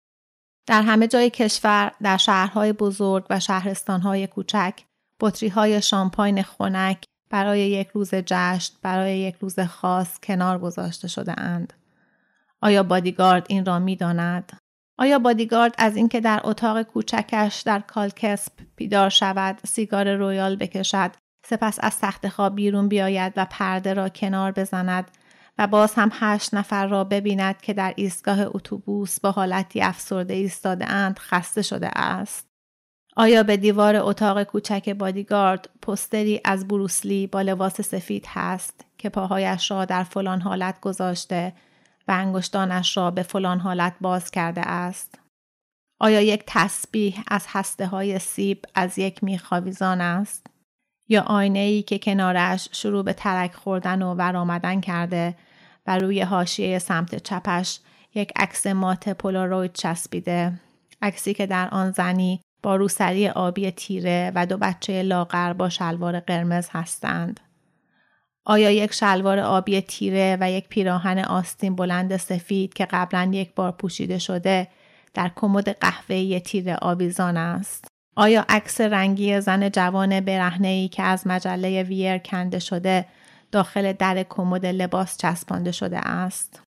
در 0.70 0.82
همه 0.82 1.08
جای 1.08 1.30
کشور 1.30 1.92
در 2.02 2.18
شهرهای 2.18 2.74
بزرگ 2.74 3.26
و 3.30 3.40
شهرستانهای 3.40 4.28
کوچک 4.28 4.74
بطری 5.20 5.50
های 5.50 5.82
شامپاین 5.82 6.44
خنک 6.44 7.04
برای 7.30 7.60
یک 7.60 7.88
روز 7.88 8.16
جشن 8.16 8.74
برای 8.82 9.18
یک 9.18 9.36
روز 9.40 9.60
خاص 9.60 10.20
کنار 10.24 10.60
گذاشته 10.60 11.08
شده 11.08 11.40
اند. 11.40 11.74
آیا 12.62 12.84
بادیگارد 12.84 13.46
این 13.50 13.66
را 13.66 13.80
می 13.80 13.96
داند؟ 13.96 14.52
آیا 14.98 15.20
بادیگارد 15.20 15.76
از 15.78 15.96
اینکه 15.96 16.22
در 16.22 16.42
اتاق 16.44 16.82
کوچکش 16.82 17.64
در 17.66 17.80
کاله 17.80 18.16
کاسپ 18.16 18.52
بیدار 18.76 19.10
شود، 19.10 19.60
سیگار 19.66 20.16
رویال 20.16 20.56
بکشد، 20.56 21.12
سپس 21.46 21.78
از 21.82 22.00
تخت 22.00 22.28
خواب 22.28 22.56
بیرون 22.56 22.88
بیاید 22.88 23.34
و 23.36 23.48
پرده 23.50 23.94
را 23.94 24.10
کنار 24.10 24.52
بزند 24.52 25.12
و 25.60 25.68
باز 25.68 25.94
هم 25.96 26.10
هشت 26.14 26.54
نفر 26.54 26.88
را 26.88 27.04
ببیند 27.04 27.62
که 27.62 27.74
در 27.74 27.94
ایستگاه 27.96 28.40
اتوبوس 28.40 29.20
با 29.20 29.32
حالتی 29.32 29.82
افسرده 29.82 30.34
ایستاده 30.34 30.92
اند 30.92 31.20
خسته 31.20 31.62
شده 31.62 31.90
است. 31.96 32.48
آیا 33.16 33.44
به 33.44 33.58
دیوار 33.58 33.96
اتاق 33.96 34.44
کوچک 34.44 34.90
بادیگارد 34.90 35.70
پستری 35.82 36.42
از 36.46 36.68
بروسلی 36.68 37.28
با 37.28 37.42
لباس 37.42 37.82
سفید 37.82 38.26
هست 38.28 38.86
که 38.98 39.10
پاهایش 39.10 39.72
را 39.72 39.86
در 39.86 40.04
فلان 40.04 40.42
حالت 40.42 40.82
گذاشته 40.82 41.54
و 42.08 42.12
انگشتانش 42.12 42.98
را 42.98 43.12
به 43.12 43.24
فلان 43.24 43.60
حالت 43.60 43.94
باز 44.02 44.32
کرده 44.32 44.62
است؟ 44.62 45.20
آیا 46.02 46.22
یک 46.22 46.44
تسبیح 46.48 47.24
از 47.28 47.46
هسته 47.48 47.88
های 47.88 48.20
سیب 48.20 48.66
از 48.76 49.00
یک 49.00 49.24
میخاویزان 49.24 50.02
است؟ 50.02 50.48
یا 51.10 51.22
آینه 51.22 51.60
ای 51.60 51.82
که 51.82 52.00
کنارش 52.00 52.70
شروع 52.72 53.04
به 53.04 53.14
ترک 53.14 53.54
خوردن 53.54 54.02
و 54.02 54.14
ورآمدن 54.14 54.82
کرده 54.82 55.36
و 55.90 55.98
روی 55.98 56.22
حاشیه 56.22 56.80
سمت 56.80 57.16
چپش 57.16 57.80
یک 58.16 58.32
عکس 58.36 58.68
مات 58.68 59.10
پولاروید 59.10 59.74
چسبیده 59.74 60.60
عکسی 61.02 61.34
که 61.34 61.46
در 61.46 61.70
آن 61.72 61.92
زنی 61.92 62.42
با 62.64 62.76
روسری 62.76 63.30
آبی 63.30 63.72
تیره 63.72 64.32
و 64.36 64.46
دو 64.46 64.58
بچه 64.58 65.02
لاغر 65.02 65.54
با 65.54 65.70
شلوار 65.70 66.20
قرمز 66.20 66.70
هستند. 66.72 67.40
آیا 68.46 68.72
یک 68.72 68.94
شلوار 68.94 69.40
آبی 69.40 69.82
تیره 69.82 70.38
و 70.40 70.52
یک 70.52 70.68
پیراهن 70.70 71.20
آستین 71.20 71.76
بلند 71.76 72.18
سفید 72.18 72.74
که 72.74 72.88
قبلا 72.92 73.32
یک 73.34 73.56
بار 73.56 73.72
پوشیده 73.72 74.20
شده 74.20 74.68
در 75.14 75.32
کمد 75.36 75.70
قهوه‌ای 75.70 76.40
تیره 76.40 76.78
آویزان 76.82 77.38
است؟ 77.38 77.88
آیا 78.16 78.46
عکس 78.50 78.82
رنگی 78.82 79.42
زن 79.42 79.70
جوان 79.70 80.20
برهنه‌ای 80.20 80.88
که 80.88 81.04
از 81.04 81.28
مجله 81.28 81.84
ویر 81.84 82.18
کنده 82.18 82.60
شده 82.60 83.06
داخل 83.52 83.94
در 83.94 84.24
کمد 84.24 84.66
لباس 84.66 85.18
چسبانده 85.18 85.72
شده 85.72 86.00
است؟ 86.08 86.62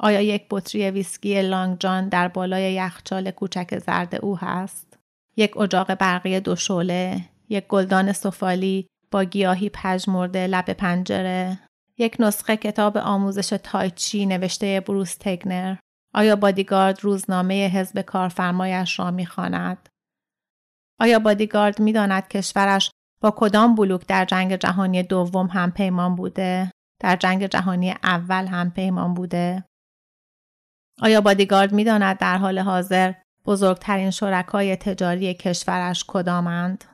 آیا 0.00 0.20
یک 0.20 0.46
بطری 0.50 0.90
ویسکی 0.90 1.42
لانگ 1.42 1.78
جان 1.78 2.08
در 2.08 2.28
بالای 2.28 2.72
یخچال 2.72 3.30
کوچک 3.30 3.78
زرد 3.78 4.14
او 4.14 4.38
هست؟ 4.38 4.98
یک 5.36 5.56
اجاق 5.56 5.94
برقی 5.94 6.40
دو 6.40 6.56
شعله، 6.56 7.24
یک 7.48 7.66
گلدان 7.66 8.12
سفالی 8.12 8.86
با 9.10 9.24
گیاهی 9.24 9.70
پژمرده 9.74 10.46
لب 10.46 10.64
پنجره، 10.64 11.58
یک 11.98 12.16
نسخه 12.18 12.56
کتاب 12.56 12.98
آموزش 12.98 13.58
تایچی 13.62 14.26
نوشته 14.26 14.80
بروس 14.80 15.16
تگنر. 15.20 15.76
آیا 16.14 16.36
بادیگارد 16.36 17.04
روزنامه 17.04 17.68
حزب 17.68 18.00
کارفرمایش 18.00 18.98
را 18.98 19.10
می‌خواند؟ 19.10 19.88
آیا 21.00 21.18
بادیگارد 21.18 21.80
می‌داند 21.80 22.28
کشورش 22.28 22.90
با 23.22 23.30
کدام 23.36 23.74
بلوک 23.74 24.06
در 24.06 24.24
جنگ 24.24 24.56
جهانی 24.56 25.02
دوم 25.02 25.46
هم 25.46 25.70
پیمان 25.70 26.16
بوده؟ 26.16 26.70
در 27.00 27.16
جنگ 27.16 27.46
جهانی 27.46 27.94
اول 28.02 28.46
هم 28.46 28.70
پیمان 28.70 29.14
بوده؟ 29.14 29.64
آیا 31.02 31.20
بادیگارد 31.20 31.72
می‌داند 31.72 32.18
در 32.18 32.38
حال 32.38 32.58
حاضر 32.58 33.12
بزرگترین 33.46 34.10
شرکای 34.10 34.76
تجاری 34.76 35.34
کشورش 35.34 36.04
کدامند؟ 36.08 36.84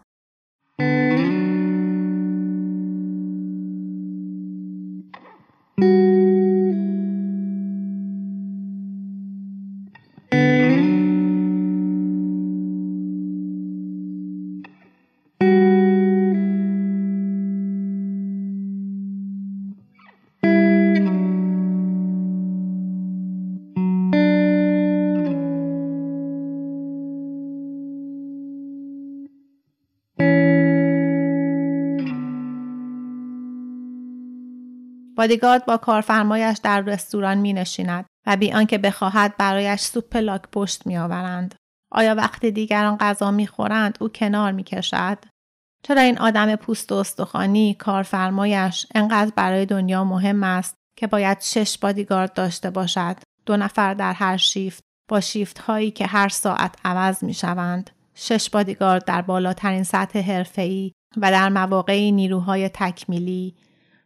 بادیگارد 35.19 35.67
با 35.67 35.77
کارفرمایش 35.77 36.59
در 36.63 36.81
رستوران 36.81 37.39
می 37.39 37.53
نشیند 37.53 38.07
و 38.27 38.37
بی 38.37 38.53
آنکه 38.53 38.79
بخواهد 38.79 39.37
برایش 39.37 39.81
سوپ 39.81 40.17
لاک 40.17 40.43
پشت 40.53 40.87
می 40.87 40.99
آورند. 40.99 41.55
آیا 41.93 42.15
وقتی 42.15 42.51
دیگران 42.51 42.97
غذا 42.97 43.31
می 43.31 43.47
خورند 43.47 43.99
او 44.01 44.09
کنار 44.09 44.53
می 44.53 44.65
کشد؟ 44.65 45.19
چرا 45.83 46.03
این 46.03 46.19
آدم 46.19 46.57
پوست 46.57 46.93
و 46.93 46.95
استخوانی 46.95 47.75
کارفرمایش 47.75 48.87
انقدر 48.95 49.33
برای 49.37 49.67
دنیا 49.67 50.05
مهم 50.05 50.43
است 50.43 50.75
که 50.99 51.07
باید 51.07 51.41
شش 51.41 51.79
بادیگارد 51.79 52.33
داشته 52.33 52.71
باشد 52.71 53.17
دو 53.47 53.57
نفر 53.57 53.95
در 53.95 54.13
هر 54.13 54.37
شیفت 54.37 54.83
با 55.09 55.21
شیفت 55.21 55.59
هایی 55.59 55.91
که 55.91 56.07
هر 56.07 56.29
ساعت 56.29 56.75
عوض 56.85 57.25
می 57.25 57.35
شوند 57.35 57.91
شش 58.15 58.51
بادیگارد 58.51 59.05
در 59.05 59.23
بالاترین 59.23 59.83
سطح 59.83 60.19
حرفه‌ای 60.21 60.93
و 61.17 61.31
در 61.31 61.49
مواقعی 61.49 62.13
نیروهای 62.13 62.69
تکمیلی 62.69 63.55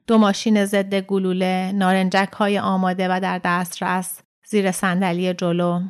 دو 0.07 0.19
ماشین 0.19 0.65
ضد 0.65 0.95
گلوله، 0.95 1.73
نارنجک 1.75 2.33
های 2.33 2.59
آماده 2.59 3.07
و 3.11 3.21
در 3.21 3.41
دسترس 3.45 4.21
زیر 4.47 4.73
صندلی 4.73 5.35
جلو. 5.35 5.83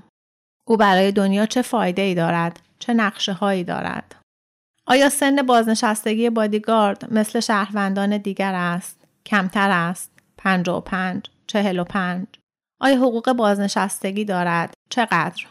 او 0.67 0.77
برای 0.77 1.13
دنیا 1.13 1.47
چه 1.47 1.63
فایده 1.63 2.03
ای 2.03 2.15
دارد؟ 2.15 2.61
چه 2.79 2.95
نقشه 2.95 3.33
هایی 3.33 3.65
دارد؟ 3.65 4.15
آیا 4.87 5.09
سن 5.09 5.43
بازنشستگی 5.43 6.31
بادیگارد 6.31 7.15
مثل 7.15 7.41
شهروندان 7.41 8.19
دیگر 8.19 8.55
است؟ 8.55 9.05
کمتر 9.27 9.71
است؟ 9.71 10.11
پنج 10.37 10.69
و 10.69 10.81
پنج؟ 10.81 11.25
چهل 11.47 11.79
و 11.79 11.85
پنج؟ 11.85 12.27
آیا 12.81 12.97
حقوق 12.97 13.33
بازنشستگی 13.33 14.25
دارد؟ 14.25 14.75
چقدر؟ 14.91 15.47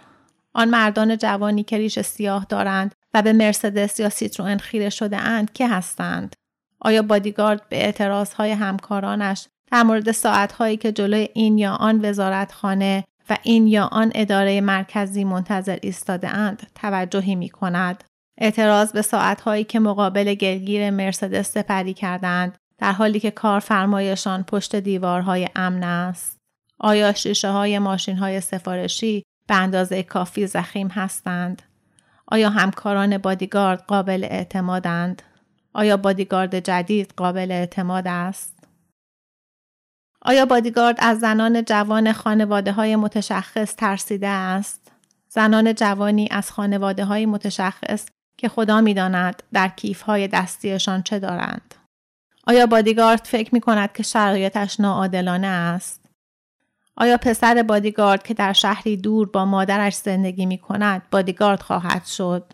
آن 0.53 0.70
مردان 0.70 1.18
جوانی 1.18 1.63
که 1.63 1.77
ریش 1.77 2.01
سیاه 2.01 2.46
دارند 2.50 2.96
و 3.13 3.22
به 3.22 3.34
مرسدس 3.34 4.00
یا 4.00 4.10
سیتروئن 4.10 4.58
خیره 4.58 4.89
شده 4.89 5.18
اند 5.18 5.53
که 5.53 5.68
هستند؟ 5.68 6.36
آیا 6.82 7.02
بادیگارد 7.02 7.70
به 7.70 7.86
اعتراضهای 7.86 8.52
همکارانش 8.52 9.48
در 9.72 9.84
مورد 9.84 10.12
ساعتهایی 10.12 10.78
که 10.78 10.92
جلوی 10.92 11.30
این 11.34 11.58
یا 11.58 11.74
آن 11.74 12.06
وزارتخانه 12.06 13.04
و 13.30 13.38
این 13.44 13.68
یا 13.68 13.86
آن 13.86 14.12
اداره 14.16 14.62
مرکزی 14.62 15.24
منتظر 15.24 15.78
ایستاده 15.82 16.30
اند 16.30 16.68
توجهی 16.76 17.36
می 17.36 17.50
کند. 17.50 18.04
اعتراض 18.38 18.92
به 18.92 19.02
ساعتهایی 19.02 19.64
که 19.64 19.80
مقابل 19.80 20.34
گلگیر 20.34 20.90
مرسدس 20.90 21.52
سپری 21.52 21.94
کردند 21.94 22.58
در 22.78 22.92
حالی 22.92 23.20
که 23.20 23.32
کارفرمایشان 23.32 24.44
پشت 24.44 24.76
دیوارهای 24.76 25.50
امن 25.56 25.84
است. 25.84 26.38
آیا 26.80 27.14
شیشه 27.14 27.50
های 27.50 27.80
ماشین 27.80 28.18
های 28.18 28.42
سفارشی 28.42 29.24
به 29.48 29.56
اندازه 29.56 30.04
کافی 30.04 30.48
زخیم 30.48 30.88
هستند؟ 30.88 31.62
آیا 32.28 32.50
همکاران 32.50 33.18
بادیگارد 33.18 33.84
قابل 33.88 34.28
اعتمادند؟ 34.30 35.22
آیا 35.74 35.98
بادیگارد 35.98 36.60
جدید 36.60 37.13
قابل 37.18 37.51
اعتماد 37.51 38.08
است؟ 38.08 38.60
آیا 40.22 40.46
بادیگارد 40.46 40.96
از 41.00 41.20
زنان 41.20 41.66
جوان 41.66 42.12
خانواده 42.12 42.72
های 42.72 42.96
متشخص 42.96 43.75
ترسیده 43.75 44.28
است؟ 44.28 44.92
زنان 45.30 45.75
جوانی 45.75 46.28
از 46.32 46.51
خانواده 46.51 47.06
های 47.06 47.25
متشخص 47.25 48.06
که 48.38 48.50
خدا 48.50 48.82
می 48.82 48.94
داند 48.94 49.44
در 49.54 49.68
کیف 49.68 50.01
های 50.01 50.28
دستیشان 50.28 51.04
چه 51.04 51.20
دارند؟ 51.20 51.75
آیا 52.48 52.66
بادیگارد 52.66 53.25
فکر 53.25 53.50
می 53.54 53.62
کند 53.62 53.94
که 53.94 54.04
شرایطش 54.04 54.80
ناعادلانه 54.80 55.48
است؟ 55.48 56.01
آیا 56.96 57.18
پسر 57.18 57.63
بادیگارد 57.63 58.24
که 58.24 58.34
در 58.34 58.54
شهری 58.54 58.98
دور 58.98 59.30
با 59.30 59.46
مادرش 59.46 59.96
زندگی 59.96 60.46
می 60.46 60.58
کند 60.58 61.01
بادیگارد 61.12 61.62
خواهد 61.62 62.06
شد؟ 62.06 62.54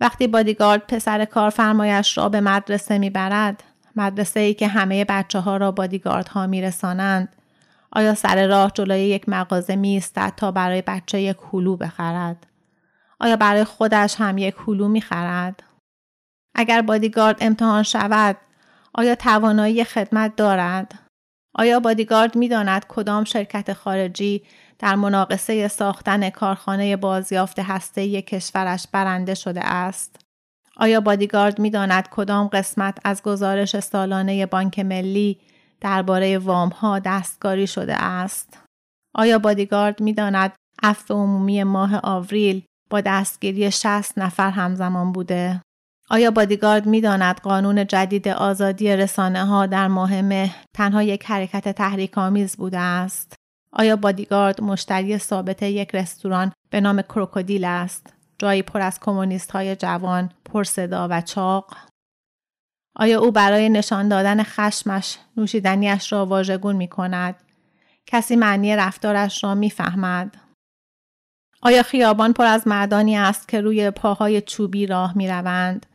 وقتی 0.00 0.26
بادیگارد 0.26 0.86
پسر 0.86 1.24
کارفرمایش 1.24 2.18
را 2.18 2.28
به 2.28 2.40
مدرسه 2.40 2.98
می‌برد 2.98 3.62
مدرسه 3.96 4.40
ای 4.40 4.54
که 4.54 4.68
همه 4.68 5.04
بچه 5.04 5.38
ها 5.38 5.56
را 5.56 5.72
بادیگارد 5.72 6.28
ها 6.28 6.46
میرسانند 6.46 7.36
آیا 7.92 8.14
سر 8.14 8.46
راه 8.46 8.70
جلوی 8.74 9.00
یک 9.00 9.28
مغازه 9.28 9.76
میستد 9.76 10.32
تا 10.36 10.50
برای 10.50 10.82
بچه 10.82 11.20
یک 11.20 11.36
هلو 11.52 11.76
بخرد؟ 11.76 12.46
آیا 13.20 13.36
برای 13.36 13.64
خودش 13.64 14.14
هم 14.18 14.38
یک 14.38 14.54
هلو 14.66 14.88
می‌خرد؟ 14.88 15.62
اگر 16.54 16.82
بادیگارد 16.82 17.36
امتحان 17.40 17.82
شود 17.82 18.36
آیا 18.94 19.14
توانایی 19.14 19.84
خدمت 19.84 20.36
دارد؟ 20.36 20.94
آیا 21.54 21.80
بادیگارد 21.80 22.36
می‌داند 22.36 22.84
کدام 22.88 23.24
شرکت 23.24 23.72
خارجی 23.72 24.42
در 24.78 24.94
مناقصه 24.94 25.68
ساختن 25.68 26.30
کارخانه 26.30 26.96
بازیافت 26.96 27.58
هسته 27.58 28.22
کشورش 28.22 28.86
برنده 28.92 29.34
شده 29.34 29.60
است؟ 29.64 30.16
آیا 30.76 31.00
بادیگارد 31.00 31.58
می 31.58 31.70
داند 31.70 32.08
کدام 32.10 32.48
قسمت 32.48 32.98
از 33.04 33.22
گزارش 33.22 33.80
سالانه 33.80 34.46
بانک 34.46 34.78
ملی 34.78 35.40
درباره 35.80 36.38
وام 36.38 36.68
ها 36.68 36.98
دستکاری 36.98 37.66
شده 37.66 38.02
است؟ 38.02 38.58
آیا 39.14 39.38
بادیگارد 39.38 40.00
می 40.00 40.12
داند 40.12 40.52
عفو 40.82 41.14
عمومی 41.14 41.64
ماه 41.64 42.00
آوریل 42.02 42.62
با 42.90 43.00
دستگیری 43.00 43.70
60 43.70 44.18
نفر 44.18 44.50
همزمان 44.50 45.12
بوده؟ 45.12 45.60
آیا 46.10 46.30
بادیگارد 46.30 46.86
می‌داند 46.86 47.40
قانون 47.40 47.86
جدید 47.86 48.28
آزادی 48.28 48.96
رسانه 48.96 49.44
ها 49.44 49.66
در 49.66 49.88
ماه 49.88 50.22
مه 50.22 50.54
تنها 50.74 51.02
یک 51.02 51.24
حرکت 51.24 51.68
تحریک 51.68 52.18
آمیز 52.18 52.56
بوده 52.56 52.78
است؟ 52.78 53.34
آیا 53.76 53.96
بادیگارد 53.96 54.62
مشتری 54.62 55.18
ثابت 55.18 55.62
یک 55.62 55.94
رستوران 55.94 56.52
به 56.70 56.80
نام 56.80 57.02
کروکودیل 57.02 57.64
است؟ 57.64 58.12
جایی 58.38 58.62
پر 58.62 58.80
از 58.80 59.00
کمونیست 59.00 59.50
های 59.50 59.76
جوان، 59.76 60.30
پر 60.44 60.64
صدا 60.64 61.08
و 61.10 61.20
چاق؟ 61.20 61.76
آیا 62.96 63.20
او 63.20 63.32
برای 63.32 63.68
نشان 63.68 64.08
دادن 64.08 64.42
خشمش 64.42 65.18
نوشیدنیش 65.36 66.12
را 66.12 66.26
واژگون 66.26 66.76
می 66.76 66.88
کند؟ 66.88 67.34
کسی 68.06 68.36
معنی 68.36 68.76
رفتارش 68.76 69.44
را 69.44 69.54
می‌فهمد؟ 69.54 70.36
آیا 71.62 71.82
خیابان 71.82 72.32
پر 72.32 72.44
از 72.44 72.68
مردانی 72.68 73.16
است 73.16 73.48
که 73.48 73.60
روی 73.60 73.90
پاهای 73.90 74.40
چوبی 74.40 74.86
راه 74.86 75.16
می 75.16 75.28
روند؟ 75.28 75.86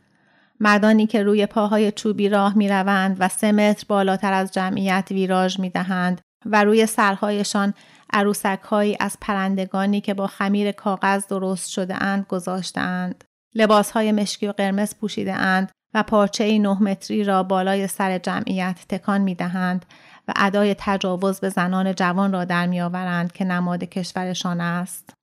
مردانی 0.60 1.06
که 1.06 1.22
روی 1.22 1.46
پاهای 1.46 1.92
چوبی 1.92 2.28
راه 2.28 2.56
می 2.56 2.68
روند 2.68 3.16
و 3.20 3.28
سه 3.28 3.52
متر 3.52 3.84
بالاتر 3.88 4.32
از 4.32 4.52
جمعیت 4.52 5.08
ویراژ 5.10 5.58
می 5.60 5.70
دهند 5.70 6.20
و 6.46 6.64
روی 6.64 6.86
سرهایشان 6.86 7.74
عروسک 8.12 8.60
از 9.00 9.16
پرندگانی 9.20 10.00
که 10.00 10.14
با 10.14 10.26
خمیر 10.26 10.72
کاغذ 10.72 11.26
درست 11.26 11.70
شده 11.70 12.02
اند 12.02 12.26
گذاشتند. 12.26 13.24
لباس 13.54 13.90
های 13.90 14.12
مشکی 14.12 14.46
و 14.46 14.52
قرمز 14.52 14.94
پوشیده 14.94 15.32
اند 15.34 15.70
و 15.94 16.02
پارچه 16.02 16.58
نه 16.58 16.82
متری 16.82 17.24
را 17.24 17.42
بالای 17.42 17.86
سر 17.86 18.18
جمعیت 18.18 18.84
تکان 18.88 19.20
می 19.20 19.34
دهند 19.34 19.86
و 20.28 20.32
ادای 20.36 20.74
تجاوز 20.78 21.40
به 21.40 21.48
زنان 21.48 21.94
جوان 21.94 22.32
را 22.32 22.44
در 22.44 22.66
می 22.66 22.80
آورند 22.80 23.32
که 23.32 23.44
نماد 23.44 23.84
کشورشان 23.84 24.60
است. 24.60 25.14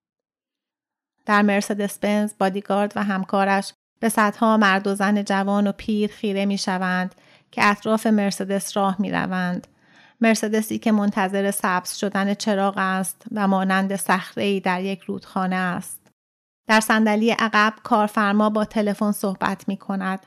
در 1.26 1.42
مرسدس 1.42 2.00
بنز 2.00 2.34
بادیگارد 2.40 2.94
و 2.96 3.04
همکارش 3.04 3.74
به 4.00 4.10
صدها 4.10 4.58
مرد 4.58 4.88
و 4.88 4.96
زن 4.96 5.24
جوان 5.24 5.68
و 5.68 5.72
پیر 5.72 6.12
خیره 6.12 6.46
می 6.46 6.58
شوند 6.58 7.16
که 7.52 7.66
اطراف 7.66 8.08
مرسدس 8.08 8.78
راه 8.78 8.96
می 9.00 9.12
روند. 9.12 9.68
مرسدسی 10.22 10.80
که 10.80 10.92
منتظر 10.92 11.52
سبز 11.52 11.94
شدن 11.94 12.34
چراغ 12.34 12.74
است 12.78 13.24
و 13.32 13.48
مانند 13.48 13.96
صخره 13.96 14.60
در 14.60 14.82
یک 14.82 15.02
رودخانه 15.02 15.56
است. 15.56 16.08
در 16.68 16.80
صندلی 16.80 17.32
عقب 17.32 17.74
کارفرما 17.84 18.50
با 18.50 18.66
تلفن 18.66 19.12
صحبت 19.12 19.68
می 19.68 19.78
کند. 19.78 20.26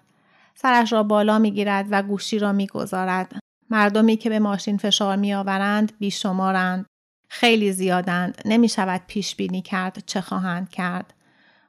سرش 0.54 0.92
را 0.92 1.02
بالا 1.02 1.38
می 1.38 1.50
گیرد 1.50 1.86
و 1.90 2.02
گوشی 2.02 2.38
را 2.38 2.52
می 2.52 2.66
گذارد. 2.66 3.38
مردمی 3.70 4.16
که 4.16 4.30
به 4.30 4.38
ماشین 4.38 4.76
فشار 4.76 5.16
می 5.16 5.34
آورند 5.34 5.92
بیشمارند. 5.98 6.86
خیلی 7.28 7.72
زیادند. 7.72 8.42
نمی 8.44 8.68
شود 8.68 9.00
پیش 9.06 9.36
بینی 9.36 9.62
کرد 9.62 10.02
چه 10.06 10.20
خواهند 10.20 10.70
کرد. 10.70 11.14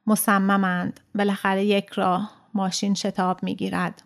مصممند. 0.07 0.99
بالاخره 1.15 1.65
یک 1.65 1.89
راه 1.89 2.31
ماشین 2.53 2.93
شتاب 2.93 3.43
می 3.43 3.55
گیرد. 3.55 4.03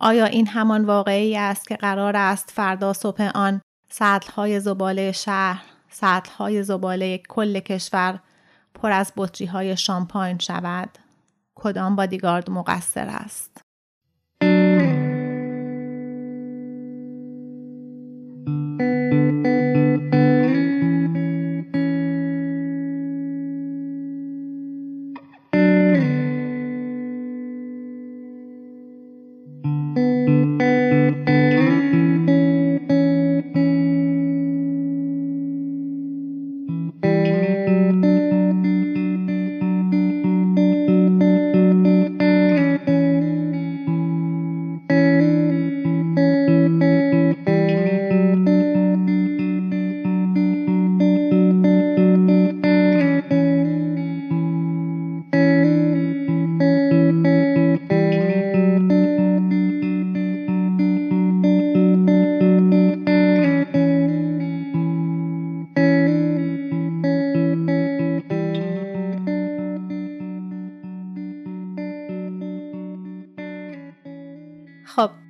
آیا 0.00 0.24
این 0.24 0.46
همان 0.46 0.84
واقعی 0.84 1.36
است 1.36 1.68
که 1.68 1.76
قرار 1.76 2.16
است 2.16 2.50
فردا 2.50 2.92
صبح 2.92 3.30
آن 3.34 3.60
سطلهای 3.88 4.60
زباله 4.60 5.12
شهر، 5.12 5.62
سطلهای 5.90 6.62
زباله 6.62 7.18
کل 7.28 7.60
کشور 7.60 8.20
پر 8.74 8.92
از 8.92 9.12
بطری 9.16 9.46
های 9.46 9.76
شامپاین 9.76 10.38
شود؟ 10.38 10.98
کدام 11.54 11.96
بادیگارد 11.96 12.50
مقصر 12.50 13.06
است؟ 13.08 13.49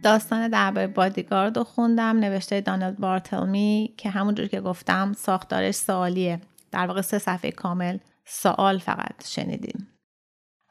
داستان 0.02 0.48
درباره 0.48 0.86
بادیگارد 0.86 1.58
رو 1.58 1.64
خوندم 1.64 2.18
نوشته 2.18 2.60
دانالد 2.60 2.98
بارتلمی 2.98 3.94
که 3.96 4.10
همونجور 4.10 4.46
که 4.46 4.60
گفتم 4.60 5.12
ساختارش 5.12 5.74
سوالیه 5.74 6.40
در 6.70 6.86
واقع 6.86 7.00
سه 7.00 7.18
صفحه 7.18 7.50
کامل 7.50 7.98
سوال 8.24 8.78
فقط 8.78 9.26
شنیدیم 9.26 9.88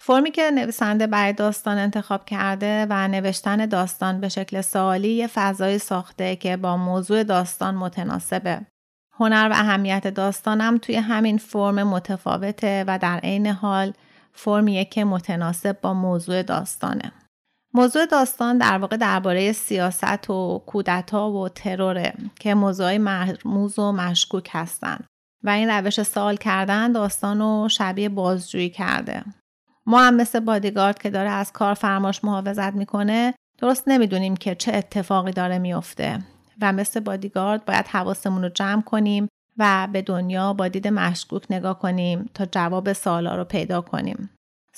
فرمی 0.01 0.31
که 0.31 0.51
نویسنده 0.51 1.07
برای 1.07 1.33
داستان 1.33 1.77
انتخاب 1.77 2.25
کرده 2.25 2.87
و 2.89 3.07
نوشتن 3.07 3.65
داستان 3.65 4.21
به 4.21 4.29
شکل 4.29 4.61
سوالی 4.61 5.09
یه 5.09 5.27
فضای 5.27 5.79
ساخته 5.79 6.35
که 6.35 6.57
با 6.57 6.77
موضوع 6.77 7.23
داستان 7.23 7.75
متناسبه. 7.75 8.61
هنر 9.11 9.49
و 9.51 9.53
اهمیت 9.53 10.07
داستانم 10.07 10.77
توی 10.77 10.95
همین 10.95 11.37
فرم 11.37 11.83
متفاوته 11.83 12.83
و 12.87 12.99
در 12.99 13.19
عین 13.19 13.47
حال 13.47 13.93
فرمیه 14.33 14.85
که 14.85 15.05
متناسب 15.05 15.81
با 15.81 15.93
موضوع 15.93 16.43
داستانه. 16.43 17.11
موضوع 17.73 18.05
داستان 18.05 18.57
در 18.57 18.77
واقع 18.77 18.97
درباره 18.97 19.51
سیاست 19.51 20.29
و 20.29 20.63
کودتا 20.65 21.31
و 21.31 21.49
تروره 21.49 22.13
که 22.39 22.53
موضوعی 22.53 22.97
مرموز 22.97 23.79
و 23.79 23.91
مشکوک 23.91 24.49
هستند 24.51 25.05
و 25.43 25.49
این 25.49 25.69
روش 25.69 26.03
سوال 26.03 26.35
کردن 26.35 26.91
داستان 26.91 27.39
رو 27.39 27.67
شبیه 27.69 28.09
بازجویی 28.09 28.69
کرده. 28.69 29.23
ما 29.85 30.01
هم 30.01 30.15
مثل 30.15 30.39
بادیگارد 30.39 31.01
که 31.01 31.09
داره 31.09 31.29
از 31.29 31.51
کار 31.51 31.73
فرماش 31.73 32.23
محافظت 32.23 32.73
می‌کنه 32.73 33.33
درست 33.57 33.87
نمی‌دونیم 33.87 34.37
که 34.37 34.55
چه 34.55 34.73
اتفاقی 34.73 35.31
داره 35.31 35.59
میفته 35.59 36.19
و 36.61 36.73
مثل 36.73 36.99
بادیگارد 36.99 37.65
باید 37.65 37.87
حواسمون 37.87 38.43
رو 38.43 38.49
جمع 38.49 38.81
کنیم 38.81 39.27
و 39.57 39.87
به 39.93 40.01
دنیا 40.01 40.53
با 40.53 40.67
دید 40.67 40.87
مشکوک 40.87 41.43
نگاه 41.49 41.79
کنیم 41.79 42.29
تا 42.33 42.45
جواب 42.45 42.93
سوالا 42.93 43.35
رو 43.35 43.43
پیدا 43.43 43.81
کنیم. 43.81 44.29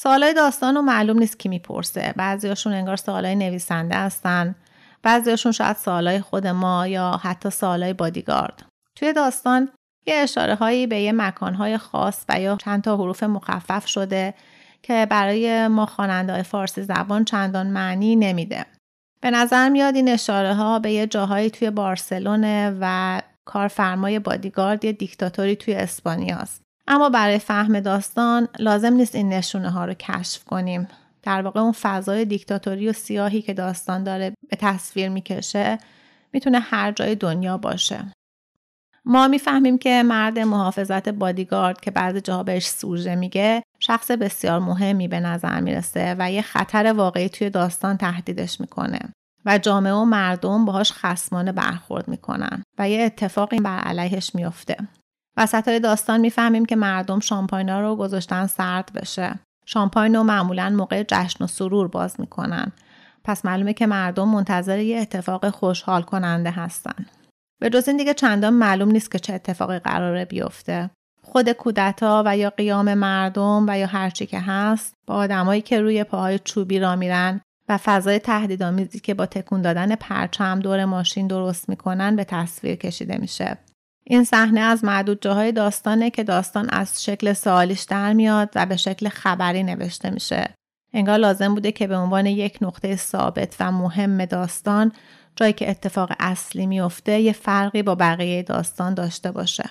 سوالای 0.03 0.33
داستان 0.33 0.75
رو 0.75 0.81
معلوم 0.81 1.19
نیست 1.19 1.39
کی 1.39 1.49
می‌پرسه 1.49 2.13
بعضیاشون 2.17 2.73
انگار 2.73 2.95
سوالای 2.95 3.35
نویسنده 3.35 3.95
هستن 3.95 4.55
بعضیاشون 5.03 5.51
شاید 5.51 5.77
سوالای 5.77 6.21
خود 6.21 6.47
ما 6.47 6.87
یا 6.87 7.19
حتی 7.23 7.49
سوالای 7.49 7.93
بادیگارد 7.93 8.65
توی 8.95 9.13
داستان 9.13 9.69
یه 10.05 10.15
اشاره 10.15 10.55
هایی 10.55 10.87
به 10.87 10.99
یه 10.99 11.11
مکانهای 11.11 11.77
خاص 11.77 12.25
و 12.29 12.39
یا 12.39 12.55
چند 12.55 12.83
تا 12.83 12.97
حروف 12.97 13.23
مخفف 13.23 13.87
شده 13.87 14.33
که 14.81 15.07
برای 15.09 15.67
ما 15.67 15.85
خواننده 15.85 16.43
فارسی 16.43 16.81
زبان 16.81 17.25
چندان 17.25 17.67
معنی 17.67 18.15
نمیده. 18.15 18.65
به 19.21 19.31
نظر 19.31 19.69
میاد 19.69 19.95
این 19.95 20.09
اشاره 20.09 20.53
ها 20.53 20.79
به 20.79 20.91
یه 20.91 21.07
جاهایی 21.07 21.49
توی 21.49 21.69
بارسلونه 21.69 22.77
و 22.81 23.21
کارفرمای 23.45 24.19
بادیگارد 24.19 24.85
یه 24.85 24.91
دیکتاتوری 24.91 25.55
توی 25.55 25.73
اسپانیاست. 25.73 26.70
اما 26.91 27.10
برای 27.10 27.39
فهم 27.39 27.80
داستان 27.80 28.47
لازم 28.60 28.93
نیست 28.93 29.15
این 29.15 29.30
نشونه 29.30 29.69
ها 29.69 29.86
رو 29.86 29.93
کشف 29.93 30.43
کنیم. 30.43 30.88
در 31.23 31.41
واقع 31.41 31.60
اون 31.60 31.71
فضای 31.71 32.25
دیکتاتوری 32.25 32.89
و 32.89 32.93
سیاهی 32.93 33.41
که 33.41 33.54
داستان 33.54 34.04
داره 34.04 34.34
به 34.49 34.56
تصویر 34.56 35.10
می‌کشه 35.10 35.77
می‌تونه 36.34 36.60
هر 36.60 36.91
جای 36.91 37.15
دنیا 37.15 37.58
باشه. 37.58 38.13
ما 39.06 39.27
می‌فهمیم 39.27 39.77
که 39.77 40.04
مرد 40.04 40.39
محافظت 40.39 41.10
بادیگارد 41.10 41.82
که 41.82 41.91
بعضی 41.91 42.21
جاها 42.21 42.43
بهش 42.43 42.67
سوژه 42.67 43.15
میگه 43.15 43.63
شخص 43.80 44.12
بسیار 44.12 44.60
مهمی 44.60 45.08
به 45.08 45.19
نظر 45.19 45.60
می‌رسه 45.60 46.15
و 46.19 46.32
یه 46.32 46.41
خطر 46.41 46.93
واقعی 46.93 47.30
توی 47.30 47.49
داستان 47.49 47.97
تهدیدش 47.97 48.62
می‌کنه 48.62 48.99
و 49.45 49.58
جامعه 49.58 49.93
و 49.93 50.06
مردم 50.06 50.65
باهاش 50.65 50.91
خسمانه 50.91 51.51
برخورد 51.51 52.08
می‌کنن 52.08 52.63
و 52.77 52.89
یه 52.89 53.01
اتفاقی 53.04 53.60
بر 53.60 53.80
علیهش 53.80 54.36
میفته. 54.36 54.77
وسط 55.37 55.67
های 55.67 55.79
داستان 55.79 56.19
می‌فهمیم 56.19 56.65
که 56.65 56.75
مردم 56.75 57.19
شامپاینا 57.19 57.81
رو 57.81 57.95
گذاشتن 57.95 58.47
سرد 58.47 58.91
بشه. 58.95 59.39
شامپاین 59.65 60.15
رو 60.15 60.23
معمولا 60.23 60.69
موقع 60.69 61.03
جشن 61.07 61.43
و 61.43 61.47
سرور 61.47 61.87
باز 61.87 62.19
می‌کنن. 62.19 62.71
پس 63.23 63.45
معلومه 63.45 63.73
که 63.73 63.87
مردم 63.87 64.27
منتظر 64.27 64.79
یه 64.79 65.01
اتفاق 65.01 65.49
خوشحال 65.49 66.01
کننده 66.01 66.51
هستن. 66.51 67.05
به 67.59 67.69
جز 67.69 67.87
این 67.87 67.97
دیگه 67.97 68.13
چندان 68.13 68.53
معلوم 68.53 68.91
نیست 68.91 69.11
که 69.11 69.19
چه 69.19 69.33
اتفاقی 69.33 69.79
قراره 69.79 70.25
بیفته. 70.25 70.89
خود 71.23 71.49
کودتا 71.49 72.23
و 72.25 72.37
یا 72.37 72.49
قیام 72.49 72.93
مردم 72.93 73.65
و 73.67 73.77
یا 73.77 73.87
هرچی 73.87 74.25
که 74.25 74.39
هست 74.39 74.95
با 75.07 75.15
آدمایی 75.15 75.61
که 75.61 75.81
روی 75.81 76.03
پاهای 76.03 76.39
چوبی 76.39 76.79
را 76.79 76.95
میرن 76.95 77.41
و 77.69 77.77
فضای 77.77 78.19
تهدیدآمیزی 78.19 78.99
که 78.99 79.13
با 79.13 79.25
تکون 79.25 79.61
دادن 79.61 79.95
پرچم 79.95 80.59
دور 80.59 80.85
ماشین 80.85 81.27
درست 81.27 81.69
می‌کنن 81.69 82.15
به 82.15 82.23
تصویر 82.23 82.75
کشیده 82.75 83.17
میشه. 83.17 83.57
این 84.03 84.23
صحنه 84.23 84.59
از 84.59 84.83
معدود 84.83 85.21
جاهای 85.21 85.51
داستانه 85.51 86.09
که 86.09 86.23
داستان 86.23 86.69
از 86.69 87.03
شکل 87.03 87.33
سوالیش 87.33 87.81
در 87.81 88.13
میاد 88.13 88.49
و 88.55 88.65
به 88.65 88.77
شکل 88.77 89.09
خبری 89.09 89.63
نوشته 89.63 90.09
میشه. 90.09 90.53
انگار 90.93 91.17
لازم 91.17 91.53
بوده 91.53 91.71
که 91.71 91.87
به 91.87 91.97
عنوان 91.97 92.25
یک 92.25 92.57
نقطه 92.61 92.95
ثابت 92.95 93.55
و 93.59 93.71
مهم 93.71 94.25
داستان 94.25 94.91
جایی 95.35 95.53
که 95.53 95.69
اتفاق 95.69 96.11
اصلی 96.19 96.65
میفته 96.65 97.19
یه 97.19 97.33
فرقی 97.33 97.83
با 97.83 97.95
بقیه 97.95 98.43
داستان 98.43 98.93
داشته 98.93 99.31
باشه. 99.31 99.69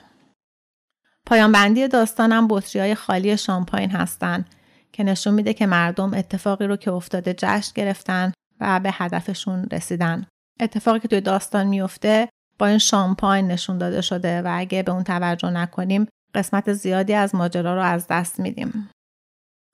پایان 1.26 1.52
بندی 1.52 1.88
داستانم 1.88 2.48
بطری 2.48 2.80
های 2.80 2.94
خالی 2.94 3.36
شامپاین 3.36 3.90
هستن 3.90 4.44
که 4.92 5.04
نشون 5.04 5.34
میده 5.34 5.54
که 5.54 5.66
مردم 5.66 6.14
اتفاقی 6.14 6.66
رو 6.66 6.76
که 6.76 6.90
افتاده 6.92 7.34
جشن 7.38 7.72
گرفتن 7.74 8.32
و 8.60 8.80
به 8.80 8.90
هدفشون 8.92 9.68
رسیدن. 9.72 10.26
اتفاقی 10.60 11.00
که 11.00 11.08
توی 11.08 11.20
داستان 11.20 11.66
میفته 11.66 12.28
با 12.60 12.66
این 12.66 12.78
شامپاین 12.78 13.46
نشون 13.46 13.78
داده 13.78 14.00
شده 14.00 14.42
و 14.42 14.48
اگه 14.58 14.82
به 14.82 14.92
اون 14.92 15.04
توجه 15.04 15.50
نکنیم 15.50 16.06
قسمت 16.34 16.72
زیادی 16.72 17.14
از 17.14 17.34
ماجرا 17.34 17.74
رو 17.74 17.82
از 17.82 18.06
دست 18.10 18.40
میدیم. 18.40 18.90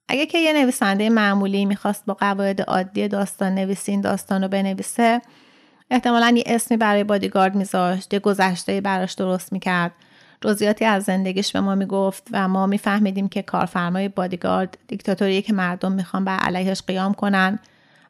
اگه 0.09 0.27
که 0.27 0.39
یه 0.39 0.53
نویسنده 0.53 1.11
معمولی 1.11 1.65
می‌خواست 1.65 2.07
با 2.07 2.15
قواعد 2.15 2.63
عادی 2.63 3.09
داستان 3.09 3.55
نویسی 3.55 3.93
این 3.93 4.01
داستان 4.01 4.43
رو 4.43 4.49
بنویسه 4.49 5.23
احتمالا 5.91 6.35
یه 6.37 6.43
اسمی 6.47 6.77
برای 6.77 7.05
بادیگارد 7.05 7.55
میذاشت 7.55 8.15
یه 8.15 8.21
گذشته 8.21 8.81
براش 8.81 9.13
درست 9.13 9.53
می‌کرد 9.53 9.93
جزئیاتی 10.41 10.85
از 10.85 11.05
زندگیش 11.05 11.53
به 11.53 11.61
ما 11.61 11.75
می‌گفت 11.75 12.29
و 12.33 12.49
ما 12.49 12.67
میفهمیدیم 12.67 13.29
که 13.29 13.43
کارفرمای 13.43 14.09
بادیگارد 14.09 14.79
دیکتاتوری 14.89 15.43
که 15.43 15.53
مردم 15.53 15.93
می‌خوان 15.93 16.25
بر 16.25 16.37
علیهش 16.39 16.83
قیام 16.87 17.15
کنن 17.15 17.59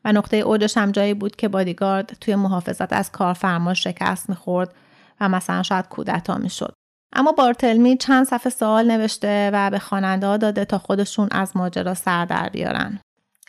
و 0.07 0.13
نقطه 0.13 0.37
اوجش 0.37 0.77
هم 0.77 0.91
جایی 0.91 1.15
بود 1.15 1.37
که 1.37 1.49
بادیگارد 1.49 2.17
توی 2.21 2.35
محافظت 2.35 2.93
از 2.93 3.13
کارفرما 3.13 3.75
شکست 3.75 4.29
می‌خورد 4.29 4.75
و 5.21 5.29
مثلا 5.29 5.63
شاید 5.63 5.89
کودتا 5.89 6.39
می‌شد. 6.39 6.75
اما 7.13 7.33
بارتلمی 7.33 7.97
چند 7.97 8.27
صفحه 8.27 8.51
سوال 8.51 8.91
نوشته 8.91 9.51
و 9.53 9.71
به 9.71 9.79
خواننده 9.79 10.37
داده 10.37 10.65
تا 10.65 10.79
خودشون 10.79 11.29
از 11.31 11.57
ماجرا 11.57 11.95
سر 11.95 12.25
در 12.25 12.49
بیارن. 12.49 12.99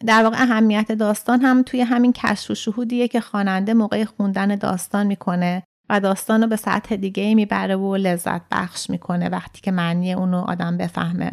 در 0.06 0.24
واقع 0.24 0.42
اهمیت 0.42 0.92
داستان 0.92 1.42
هم 1.42 1.64
توی 1.64 1.82
همین 1.82 2.14
کشف 2.14 2.52
و 2.52 2.56
شهودیه 2.56 3.08
که 3.08 3.22
خواننده 3.22 3.74
موقع 3.74 4.04
خوندن 4.04 4.56
داستان 4.56 5.08
می‌کنه 5.08 5.64
و 5.90 6.00
داستان 6.00 6.42
رو 6.42 6.48
به 6.48 6.56
سطح 6.56 6.96
دیگه 6.96 7.36
می‌بره 7.36 7.76
و 7.76 7.96
لذت 7.96 8.42
بخش 8.52 8.90
می‌کنه 8.90 9.30
وقتی 9.30 9.62
که 9.62 9.72
معنی 9.72 10.14
اونو 10.14 10.38
آدم 10.38 10.78
بفهمه. 10.78 11.32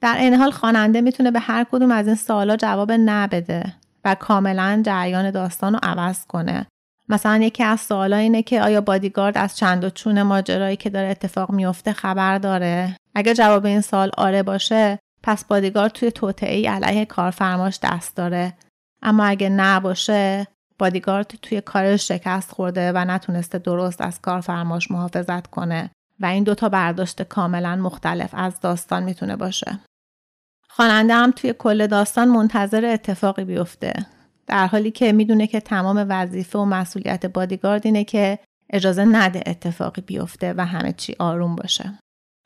در 0.00 0.16
این 0.18 0.34
حال 0.34 0.50
خواننده 0.50 1.00
می‌تونه 1.00 1.30
به 1.30 1.40
هر 1.40 1.66
کدوم 1.72 1.90
از 1.90 2.06
این 2.06 2.16
سوالا 2.16 2.56
جواب 2.56 2.92
نبده 2.92 3.74
و 4.04 4.14
کاملا 4.14 4.82
جریان 4.86 5.30
داستان 5.30 5.72
رو 5.72 5.78
عوض 5.82 6.26
کنه. 6.26 6.66
مثلا 7.08 7.36
یکی 7.36 7.62
از 7.62 7.80
سوالا 7.80 8.16
اینه 8.16 8.42
که 8.42 8.62
آیا 8.62 8.80
بادیگارد 8.80 9.38
از 9.38 9.56
چند 9.56 9.84
و 9.84 9.90
چون 9.90 10.22
ماجرایی 10.22 10.76
که 10.76 10.90
داره 10.90 11.08
اتفاق 11.08 11.50
میفته 11.50 11.92
خبر 11.92 12.38
داره؟ 12.38 12.96
اگه 13.14 13.34
جواب 13.34 13.66
این 13.66 13.80
سال 13.80 14.10
آره 14.18 14.42
باشه 14.42 14.98
پس 15.22 15.44
بادیگارد 15.44 15.92
توی 15.92 16.10
توطعه 16.10 16.70
علیه 16.70 17.04
کارفرماش 17.04 17.78
دست 17.82 18.16
داره 18.16 18.52
اما 19.02 19.24
اگه 19.24 19.48
نباشه 19.48 20.46
بادیگارد 20.78 21.26
توی 21.42 21.60
کارش 21.60 22.08
شکست 22.08 22.52
خورده 22.52 22.92
و 22.92 23.04
نتونسته 23.04 23.58
درست 23.58 24.00
از 24.00 24.20
کارفرماش 24.20 24.90
محافظت 24.90 25.46
کنه 25.46 25.90
و 26.20 26.26
این 26.26 26.44
دوتا 26.44 26.68
برداشت 26.68 27.22
کاملا 27.22 27.76
مختلف 27.76 28.30
از 28.32 28.60
داستان 28.60 29.02
می‌تونه 29.02 29.36
باشه. 29.36 29.78
خواننده 30.76 31.14
هم 31.14 31.30
توی 31.30 31.54
کل 31.58 31.86
داستان 31.86 32.28
منتظر 32.28 32.84
اتفاقی 32.84 33.44
بیفته 33.44 33.92
در 34.46 34.66
حالی 34.66 34.90
که 34.90 35.12
می‌دونه 35.12 35.46
که 35.46 35.60
تمام 35.60 36.06
وظیفه 36.08 36.58
و 36.58 36.64
مسئولیت 36.64 37.26
بادیگارد 37.26 37.86
اینه 37.86 38.04
که 38.04 38.38
اجازه 38.70 39.04
نده 39.04 39.42
اتفاقی 39.46 40.02
بیفته 40.02 40.54
و 40.56 40.66
همه 40.66 40.92
چی 40.92 41.16
آروم 41.18 41.56
باشه. 41.56 41.98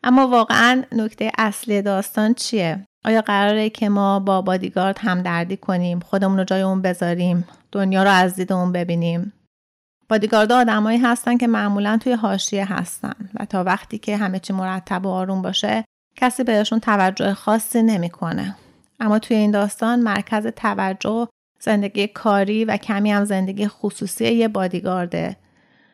اما 0.05 0.29
واقعا 0.29 0.83
نکته 0.93 1.33
اصلی 1.39 1.83
داستان 1.83 2.35
چیه؟ 2.35 2.85
آیا 3.05 3.21
قراره 3.21 3.71
که 3.71 3.89
ما 3.89 4.21
با 4.21 4.43
بادیگارد 4.43 4.99
همدردی 4.99 5.57
کنیم 5.57 6.01
خودمون 6.01 6.39
رو 6.39 6.45
جای 6.45 6.63
اون 6.63 6.83
بذاریم 6.83 7.45
دنیا 7.73 8.03
رو 8.03 8.11
از 8.11 8.37
دید 8.37 8.53
اون 8.53 8.73
ببینیم 8.73 9.33
بادیگارد 10.09 10.53
آدمایی 10.53 10.99
هستن 10.99 11.37
که 11.37 11.47
معمولا 11.47 11.99
توی 12.03 12.13
حاشیه 12.13 12.73
هستن 12.73 13.31
و 13.35 13.45
تا 13.45 13.65
وقتی 13.65 13.99
که 13.99 14.17
همه 14.17 14.39
چی 14.39 14.53
مرتب 14.53 15.07
و 15.07 15.09
آروم 15.09 15.43
باشه 15.43 15.85
کسی 16.17 16.45
بهشون 16.45 16.81
توجه 16.81 17.35
خاصی 17.35 17.83
نمی‌کنه 17.83 18.57
اما 19.01 19.19
توی 19.19 19.37
این 19.37 19.51
داستان 19.51 20.01
مرکز 20.01 20.47
توجه 20.47 21.29
زندگی 21.61 22.07
کاری 22.07 22.65
و 22.65 22.77
کمی 22.77 23.13
هم 23.13 23.25
زندگی 23.25 23.69
خصوصی 23.69 24.25
یه 24.25 24.49
بادیگارده 24.49 25.37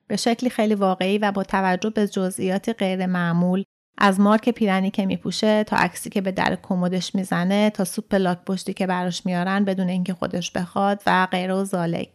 به 0.07 0.17
شکلی 0.17 0.51
خیلی 0.51 0.75
واقعی 0.75 1.19
و 1.19 1.33
با 1.33 1.43
توجه 1.43 1.91
به 1.91 2.09
جزئیات 2.09 2.69
غیر 2.69 3.07
معمول 3.07 3.65
از 3.99 4.21
مارک 4.21 4.49
پیرنی 4.49 4.91
که 4.91 5.07
میپوشه 5.07 5.65
تا 5.65 5.77
عکسی 5.77 6.11
که 6.11 6.21
به 6.21 6.33
در 6.33 6.59
کمدش 6.63 7.15
می‌زنه 7.15 7.71
تا 7.71 7.85
سوپ 7.85 8.15
لاک 8.15 8.39
پشتی 8.45 8.75
که 8.75 8.87
براش 8.87 9.27
میارن 9.27 9.65
بدون 9.65 9.89
اینکه 9.89 10.15
خودش 10.15 10.51
بخواد 10.51 11.03
و 11.07 11.27
غیره 11.31 11.55
و 11.55 11.65
زالک. 11.65 12.09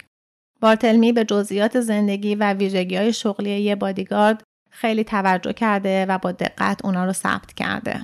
بارتلمی 0.61 1.11
به 1.11 1.23
جزئیات 1.23 1.79
زندگی 1.79 2.35
و 2.35 2.53
ویژگی 2.53 2.95
های 2.95 3.13
شغلی 3.13 3.61
یه 3.61 3.75
بادیگارد 3.75 4.43
خیلی 4.77 5.03
توجه 5.03 5.53
کرده 5.53 6.05
و 6.05 6.17
با 6.17 6.31
دقت 6.31 6.85
اونا 6.85 7.05
رو 7.05 7.13
ثبت 7.13 7.53
کرده. 7.53 8.01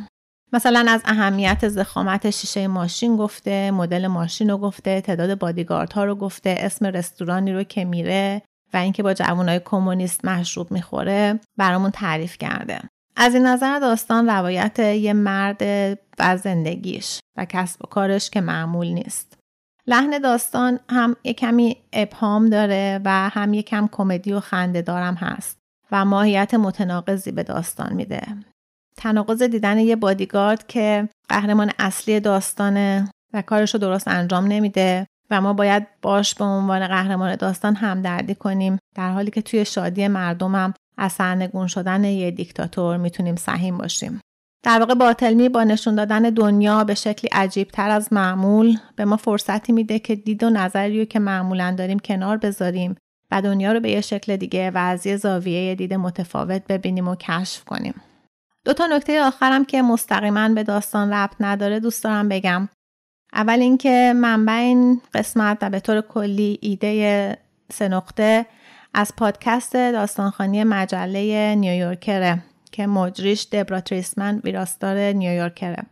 مثلا 0.54 0.86
از 0.90 1.02
اهمیت 1.06 1.68
زخامت 1.68 2.30
شیشه 2.30 2.68
ماشین 2.68 3.18
گفته، 3.18 3.72
مدل 3.72 4.08
ماشین 4.08 4.50
رو 4.50 4.58
گفته، 4.58 5.02
تعداد 5.02 5.40
بادیگاردها 5.40 6.04
رو 6.04 6.16
گفته، 6.16 6.56
اسم 6.60 6.86
رستورانی 6.86 7.54
رو 7.54 7.64
که 7.64 7.86
میره 7.86 8.42
و 8.74 8.78
اینکه 8.78 9.04
با 9.04 9.14
جوانای 9.14 9.62
کمونیست 9.66 10.26
مشروب 10.26 10.72
می‌خوره 10.72 11.40
برامون 11.58 11.92
تعریف 11.92 12.38
کرده. 12.38 12.80
از 13.16 13.36
این 13.36 13.48
نظر 13.48 13.80
داستان 13.80 14.30
روایت 14.30 14.80
یه 14.80 15.14
مرد 15.14 15.62
و 16.20 16.38
زندگیش 16.38 17.20
و 17.38 17.46
کسب 17.46 17.86
و 17.86 17.88
کارش 17.88 18.30
که 18.30 18.42
معمول 18.42 18.88
نیست. 18.88 19.38
لحن 19.88 20.20
داستان 20.20 20.80
هم 20.90 21.16
یه 21.24 21.34
کمی 21.34 21.78
ابهام 21.94 22.50
داره 22.50 23.02
و 23.06 23.30
هم 23.30 23.54
یه 23.54 23.64
کم 23.64 23.90
کمدی 23.92 24.34
و 24.34 24.40
خنده 24.40 24.82
دارم 24.82 25.16
هست 25.16 25.63
و 25.94 26.06
ماهیت 26.06 26.54
متناقضی 26.54 27.32
به 27.32 27.44
داستان 27.44 27.94
میده. 27.94 28.22
تناقض 28.98 29.44
دیدن 29.44 29.80
یه 29.80 29.96
بادیگارد 29.96 30.68
که 30.68 31.10
قهرمان 31.30 31.72
اصلی 31.80 32.20
داستانه 32.20 33.10
و 33.34 33.42
کارش 33.42 33.74
رو 33.74 33.80
درست 33.80 34.08
انجام 34.08 34.46
نمیده 34.48 35.08
و 35.30 35.42
ما 35.42 35.54
باید 35.54 35.88
باش 36.02 36.36
به 36.36 36.46
عنوان 36.46 36.88
قهرمان 36.88 37.36
داستان 37.36 37.76
همدردی 37.76 38.36
کنیم 38.36 38.78
در 38.96 39.12
حالی 39.12 39.32
که 39.32 39.42
توی 39.42 39.66
شادی 39.66 40.08
مردمم 40.08 40.74
از 40.98 41.12
سرنگون 41.12 41.68
شدن 41.68 42.04
یه 42.04 42.32
دیکتاتور 42.32 42.98
می‌تونیم 42.98 43.36
سهیم 43.36 43.78
باشیم. 43.78 44.22
در 44.66 44.80
واقع 44.80 44.94
باطلمی 44.94 45.50
با 45.50 45.64
نشون 45.64 45.96
دادن 45.96 46.22
دنیا 46.22 46.84
به 46.84 46.96
شکلی 46.96 47.30
عجیب 47.32 47.68
تر 47.68 47.90
از 47.90 48.14
معمول 48.14 48.78
به 48.96 49.06
ما 49.06 49.18
فرصتی 49.18 49.74
میده 49.74 50.00
که 50.00 50.16
دید 50.16 50.44
و 50.44 50.50
نظری 50.50 51.00
رو 51.00 51.06
که 51.06 51.20
معمولا 51.20 51.76
داریم 51.78 52.00
کنار 52.00 52.38
بذاریم 52.38 52.96
و 53.34 53.42
دنیا 53.42 53.72
رو 53.72 53.80
به 53.80 53.92
یه 53.92 54.02
شکل 54.02 54.38
دیگه 54.38 54.72
و 54.72 54.78
از 54.78 55.08
یه 55.08 55.18
زاویه 55.18 55.76
دید 55.76 55.94
متفاوت 55.94 56.62
ببینیم 56.70 57.08
و 57.08 57.16
کشف 57.16 57.64
کنیم. 57.64 58.02
دو 58.66 58.74
تا 58.74 58.88
نکته 58.88 59.22
آخرم 59.22 59.66
که 59.66 59.82
مستقیما 59.82 60.50
به 60.50 60.64
داستان 60.64 61.14
ربط 61.14 61.36
نداره 61.40 61.80
دوست 61.80 62.04
دارم 62.04 62.30
بگم. 62.30 62.70
اول 63.34 63.60
اینکه 63.60 64.14
منبع 64.16 64.54
این 64.54 65.02
قسمت 65.14 65.58
و 65.62 65.70
به 65.70 65.80
طور 65.80 66.02
کلی 66.02 66.60
ایده 66.62 67.38
سه 67.72 67.88
نقطه 67.88 68.46
از 68.94 69.14
پادکست 69.18 69.74
داستانخانی 69.74 70.64
مجله 70.64 71.56
نیویورکره 71.56 72.44
که 72.72 72.88
مجریش 72.88 73.48
دبرا 73.52 73.82
تریسمن 73.82 74.42
ویراستار 74.44 74.98
نیویورکره. 74.98 75.84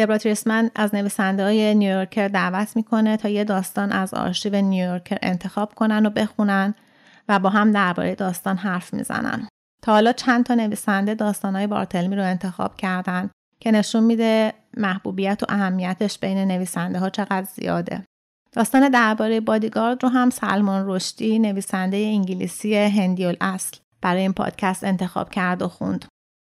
دبرا 0.00 0.18
تریسمن 0.18 0.70
از 0.74 0.94
نویسنده 0.94 1.44
های 1.44 1.74
نیویورکر 1.74 2.28
دعوت 2.28 2.76
می‌کنه 2.76 3.16
تا 3.16 3.28
یه 3.28 3.44
داستان 3.44 3.92
از 3.92 4.14
آرشیو 4.14 4.60
نیویورکر 4.60 5.18
انتخاب 5.22 5.74
کنن 5.74 6.06
و 6.06 6.10
بخونن 6.10 6.74
و 7.28 7.38
با 7.38 7.48
هم 7.48 7.72
درباره 7.72 8.14
داستان 8.14 8.56
حرف 8.56 8.94
می‌زنن. 8.94 9.48
تا 9.82 9.92
حالا 9.92 10.12
چند 10.12 10.44
تا 10.44 10.54
نویسنده 10.54 11.14
داستانهای 11.14 11.66
بارتلمی 11.66 12.16
رو 12.16 12.22
انتخاب 12.22 12.76
کردن 12.76 13.30
که 13.60 13.70
نشون 13.70 14.04
میده 14.04 14.52
محبوبیت 14.76 15.42
و 15.42 15.46
اهمیتش 15.48 16.18
بین 16.18 16.38
نویسنده 16.38 16.98
ها 16.98 17.10
چقدر 17.10 17.46
زیاده. 17.54 18.04
داستان 18.52 18.88
درباره 18.88 19.40
بادیگارد 19.40 20.02
رو 20.02 20.08
هم 20.08 20.30
سلمان 20.30 20.84
رشدی 20.86 21.38
نویسنده 21.38 21.96
انگلیسی 21.96 22.74
هندی 22.74 23.36
اصل 23.40 23.76
برای 24.00 24.22
این 24.22 24.32
پادکست 24.32 24.84
انتخاب 24.84 25.30
کرد 25.30 25.62
و 25.62 25.68
خوند. 25.68 26.04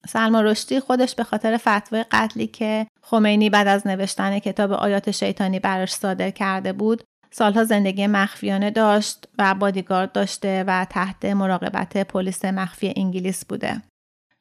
سلمان 0.09 0.45
رشدی 0.45 0.81
خودش 0.81 1.15
به 1.15 1.25
خاطر 1.25 1.57
فتوای 1.57 2.05
قتلی 2.11 2.47
که 2.47 2.87
خمینی 3.03 3.51
بعد 3.51 3.69
از 3.69 3.87
نوشتن 3.87 4.39
کتاب 4.39 4.73
آیات 4.73 5.11
شیطانی 5.11 5.61
براش 5.61 5.95
صادر 5.95 6.31
کرده 6.31 6.73
بود 6.73 7.03
سالها 7.31 7.65
زندگی 7.65 8.07
مخفیانه 8.07 8.71
داشت 8.71 9.29
و 9.39 9.55
بادیگارد 9.55 10.13
داشته 10.13 10.65
و 10.67 10.87
تحت 10.91 11.25
مراقبت 11.25 11.97
پلیس 11.97 12.45
مخفی 12.45 12.95
انگلیس 12.97 13.45
بوده. 13.45 13.83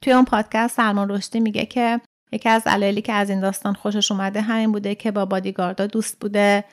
توی 0.02 0.14
اون 0.14 0.26
پادکست 0.26 0.76
سلمان 0.76 1.10
رشدی 1.10 1.40
میگه 1.40 1.66
که 1.66 2.02
یکی 2.32 2.50
از 2.50 2.64
علایلی 2.66 3.02
که 3.02 3.14
از 3.14 3.30
این 3.30 3.40
داستان 3.40 3.74
خوشش 3.74 4.12
اومده 4.12 4.42
همین 4.42 4.72
بوده 4.72 4.96
که 4.96 5.12
با 5.12 5.26
بادیگاردا 5.26 5.88
دوست 5.88 6.20
بوده 6.20 6.64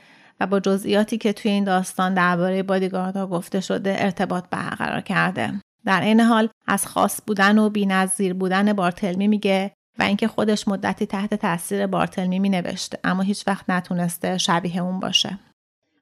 و 0.40 0.46
با 0.46 0.60
جزئیاتی 0.60 1.18
که 1.18 1.32
توی 1.32 1.50
این 1.50 1.64
داستان 1.64 2.14
درباره 2.14 2.62
بادیگاردها 2.62 3.26
گفته 3.26 3.60
شده 3.60 3.96
ارتباط 3.98 4.44
برقرار 4.50 5.00
کرده 5.00 5.60
در 5.84 6.00
این 6.00 6.20
حال 6.20 6.48
از 6.66 6.86
خاص 6.86 7.20
بودن 7.26 7.58
و 7.58 7.70
بینظیر 7.70 8.34
بودن 8.34 8.72
بارتلمی 8.72 9.28
میگه 9.28 9.72
و 9.98 10.02
اینکه 10.02 10.28
خودش 10.28 10.68
مدتی 10.68 11.06
تحت 11.06 11.34
تاثیر 11.34 11.86
بارتلمی 11.86 12.38
می 12.38 12.48
نوشته 12.48 12.98
اما 13.04 13.22
هیچ 13.22 13.44
وقت 13.46 13.70
نتونسته 13.70 14.38
شبیه 14.38 14.82
اون 14.82 15.00
باشه. 15.00 15.38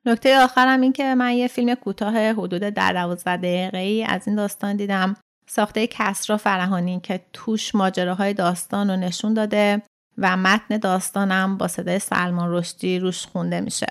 نکته 0.06 0.38
آخرم 0.38 0.80
این 0.80 0.92
که 0.92 1.14
من 1.14 1.32
یه 1.32 1.48
فیلم 1.48 1.74
کوتاه 1.74 2.30
حدود 2.32 2.62
در 2.62 2.92
12 2.92 3.36
دقیقه 3.36 3.78
ای 3.78 4.04
از 4.04 4.26
این 4.26 4.36
داستان 4.36 4.76
دیدم 4.76 5.16
ساخته 5.48 5.86
کسرا 5.86 6.36
فرهانی 6.36 7.00
که 7.00 7.20
توش 7.32 7.74
ماجراهای 7.74 8.34
داستان 8.34 8.90
رو 8.90 8.96
نشون 8.96 9.34
داده 9.34 9.82
و 10.18 10.36
متن 10.36 10.76
داستانم 10.76 11.58
با 11.58 11.68
صدای 11.68 11.98
سلمان 11.98 12.52
رشدی 12.52 12.98
روش 12.98 13.26
خونده 13.26 13.60
میشه. 13.60 13.86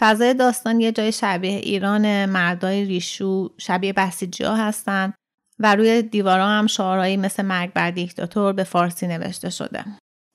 فضای 0.00 0.34
داستان 0.34 0.80
یه 0.80 0.92
جای 0.92 1.12
شبیه 1.12 1.56
ایران 1.56 2.26
مردای 2.26 2.84
ریشو 2.84 3.48
شبیه 3.58 3.92
بسیجی 3.92 4.44
ها 4.44 4.56
هستن 4.56 5.12
و 5.58 5.74
روی 5.74 6.02
دیوارا 6.02 6.46
هم 6.46 6.66
شعارهایی 6.66 7.16
مثل 7.16 7.42
مرگ 7.42 7.72
بر 7.72 7.90
دیکتاتور 7.90 8.52
به 8.52 8.64
فارسی 8.64 9.06
نوشته 9.06 9.50
شده. 9.50 9.84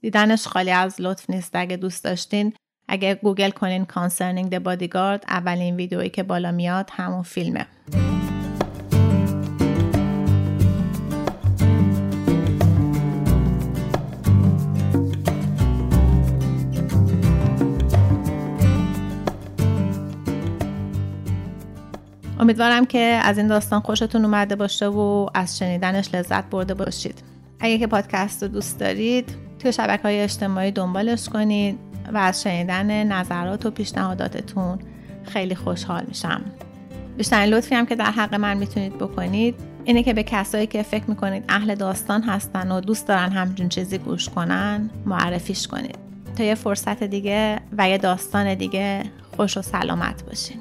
دیدنش 0.01 0.47
خالی 0.47 0.71
از 0.71 1.01
لطف 1.01 1.29
نیست 1.29 1.51
اگه 1.53 1.77
دوست 1.77 2.03
داشتین 2.03 2.53
اگه 2.87 3.15
گوگل 3.15 3.49
کنین 3.49 3.85
Concerning 3.85 4.49
the 4.49 4.59
Bodyguard 4.59 5.23
اولین 5.27 5.75
ویدئویی 5.75 6.09
که 6.09 6.23
بالا 6.23 6.51
میاد 6.51 6.89
همون 6.93 7.23
فیلمه. 7.23 7.65
امیدوارم 22.39 22.85
که 22.85 22.99
از 22.99 23.37
این 23.37 23.47
داستان 23.47 23.79
خوشتون 23.79 24.25
اومده 24.25 24.55
باشه 24.55 24.87
و 24.87 25.27
از 25.33 25.57
شنیدنش 25.57 26.15
لذت 26.15 26.49
برده 26.49 26.73
باشید. 26.73 27.23
اگه 27.59 27.77
که 27.77 27.87
پادکست 27.87 28.43
رو 28.43 28.49
دوست 28.49 28.79
دارید 28.79 29.35
توی 29.59 29.73
شبکه 29.73 30.03
های 30.03 30.21
اجتماعی 30.21 30.71
دنبالش 30.71 31.29
کنید 31.29 31.79
و 32.13 32.17
از 32.17 32.43
شنیدن 32.43 33.03
نظرات 33.03 33.65
و 33.65 33.71
پیشنهاداتتون 33.71 34.79
خیلی 35.23 35.55
خوشحال 35.55 36.03
میشم. 36.07 36.41
بیشترین 37.17 37.53
لطفی 37.53 37.75
هم 37.75 37.85
که 37.85 37.95
در 37.95 38.11
حق 38.11 38.35
من 38.35 38.57
می‌تونید 38.57 38.97
بکنید 38.97 39.55
اینه 39.83 40.03
که 40.03 40.13
به 40.13 40.23
کسایی 40.23 40.67
که 40.67 40.83
فکر 40.83 41.03
می‌کنید 41.07 41.45
اهل 41.49 41.75
داستان 41.75 42.23
هستن 42.23 42.71
و 42.71 42.81
دوست 42.81 43.07
دارن 43.07 43.31
همچین 43.31 43.69
چیزی 43.69 43.97
گوش 43.97 44.29
کنن 44.29 44.89
معرفیش 45.05 45.67
کنید. 45.67 45.97
تا 46.37 46.43
یه 46.43 46.55
فرصت 46.55 47.03
دیگه 47.03 47.59
و 47.77 47.89
یه 47.89 47.97
داستان 47.97 48.55
دیگه 48.55 49.03
خوش 49.35 49.57
و 49.57 49.61
سلامت 49.61 50.23
باشین. 50.25 50.59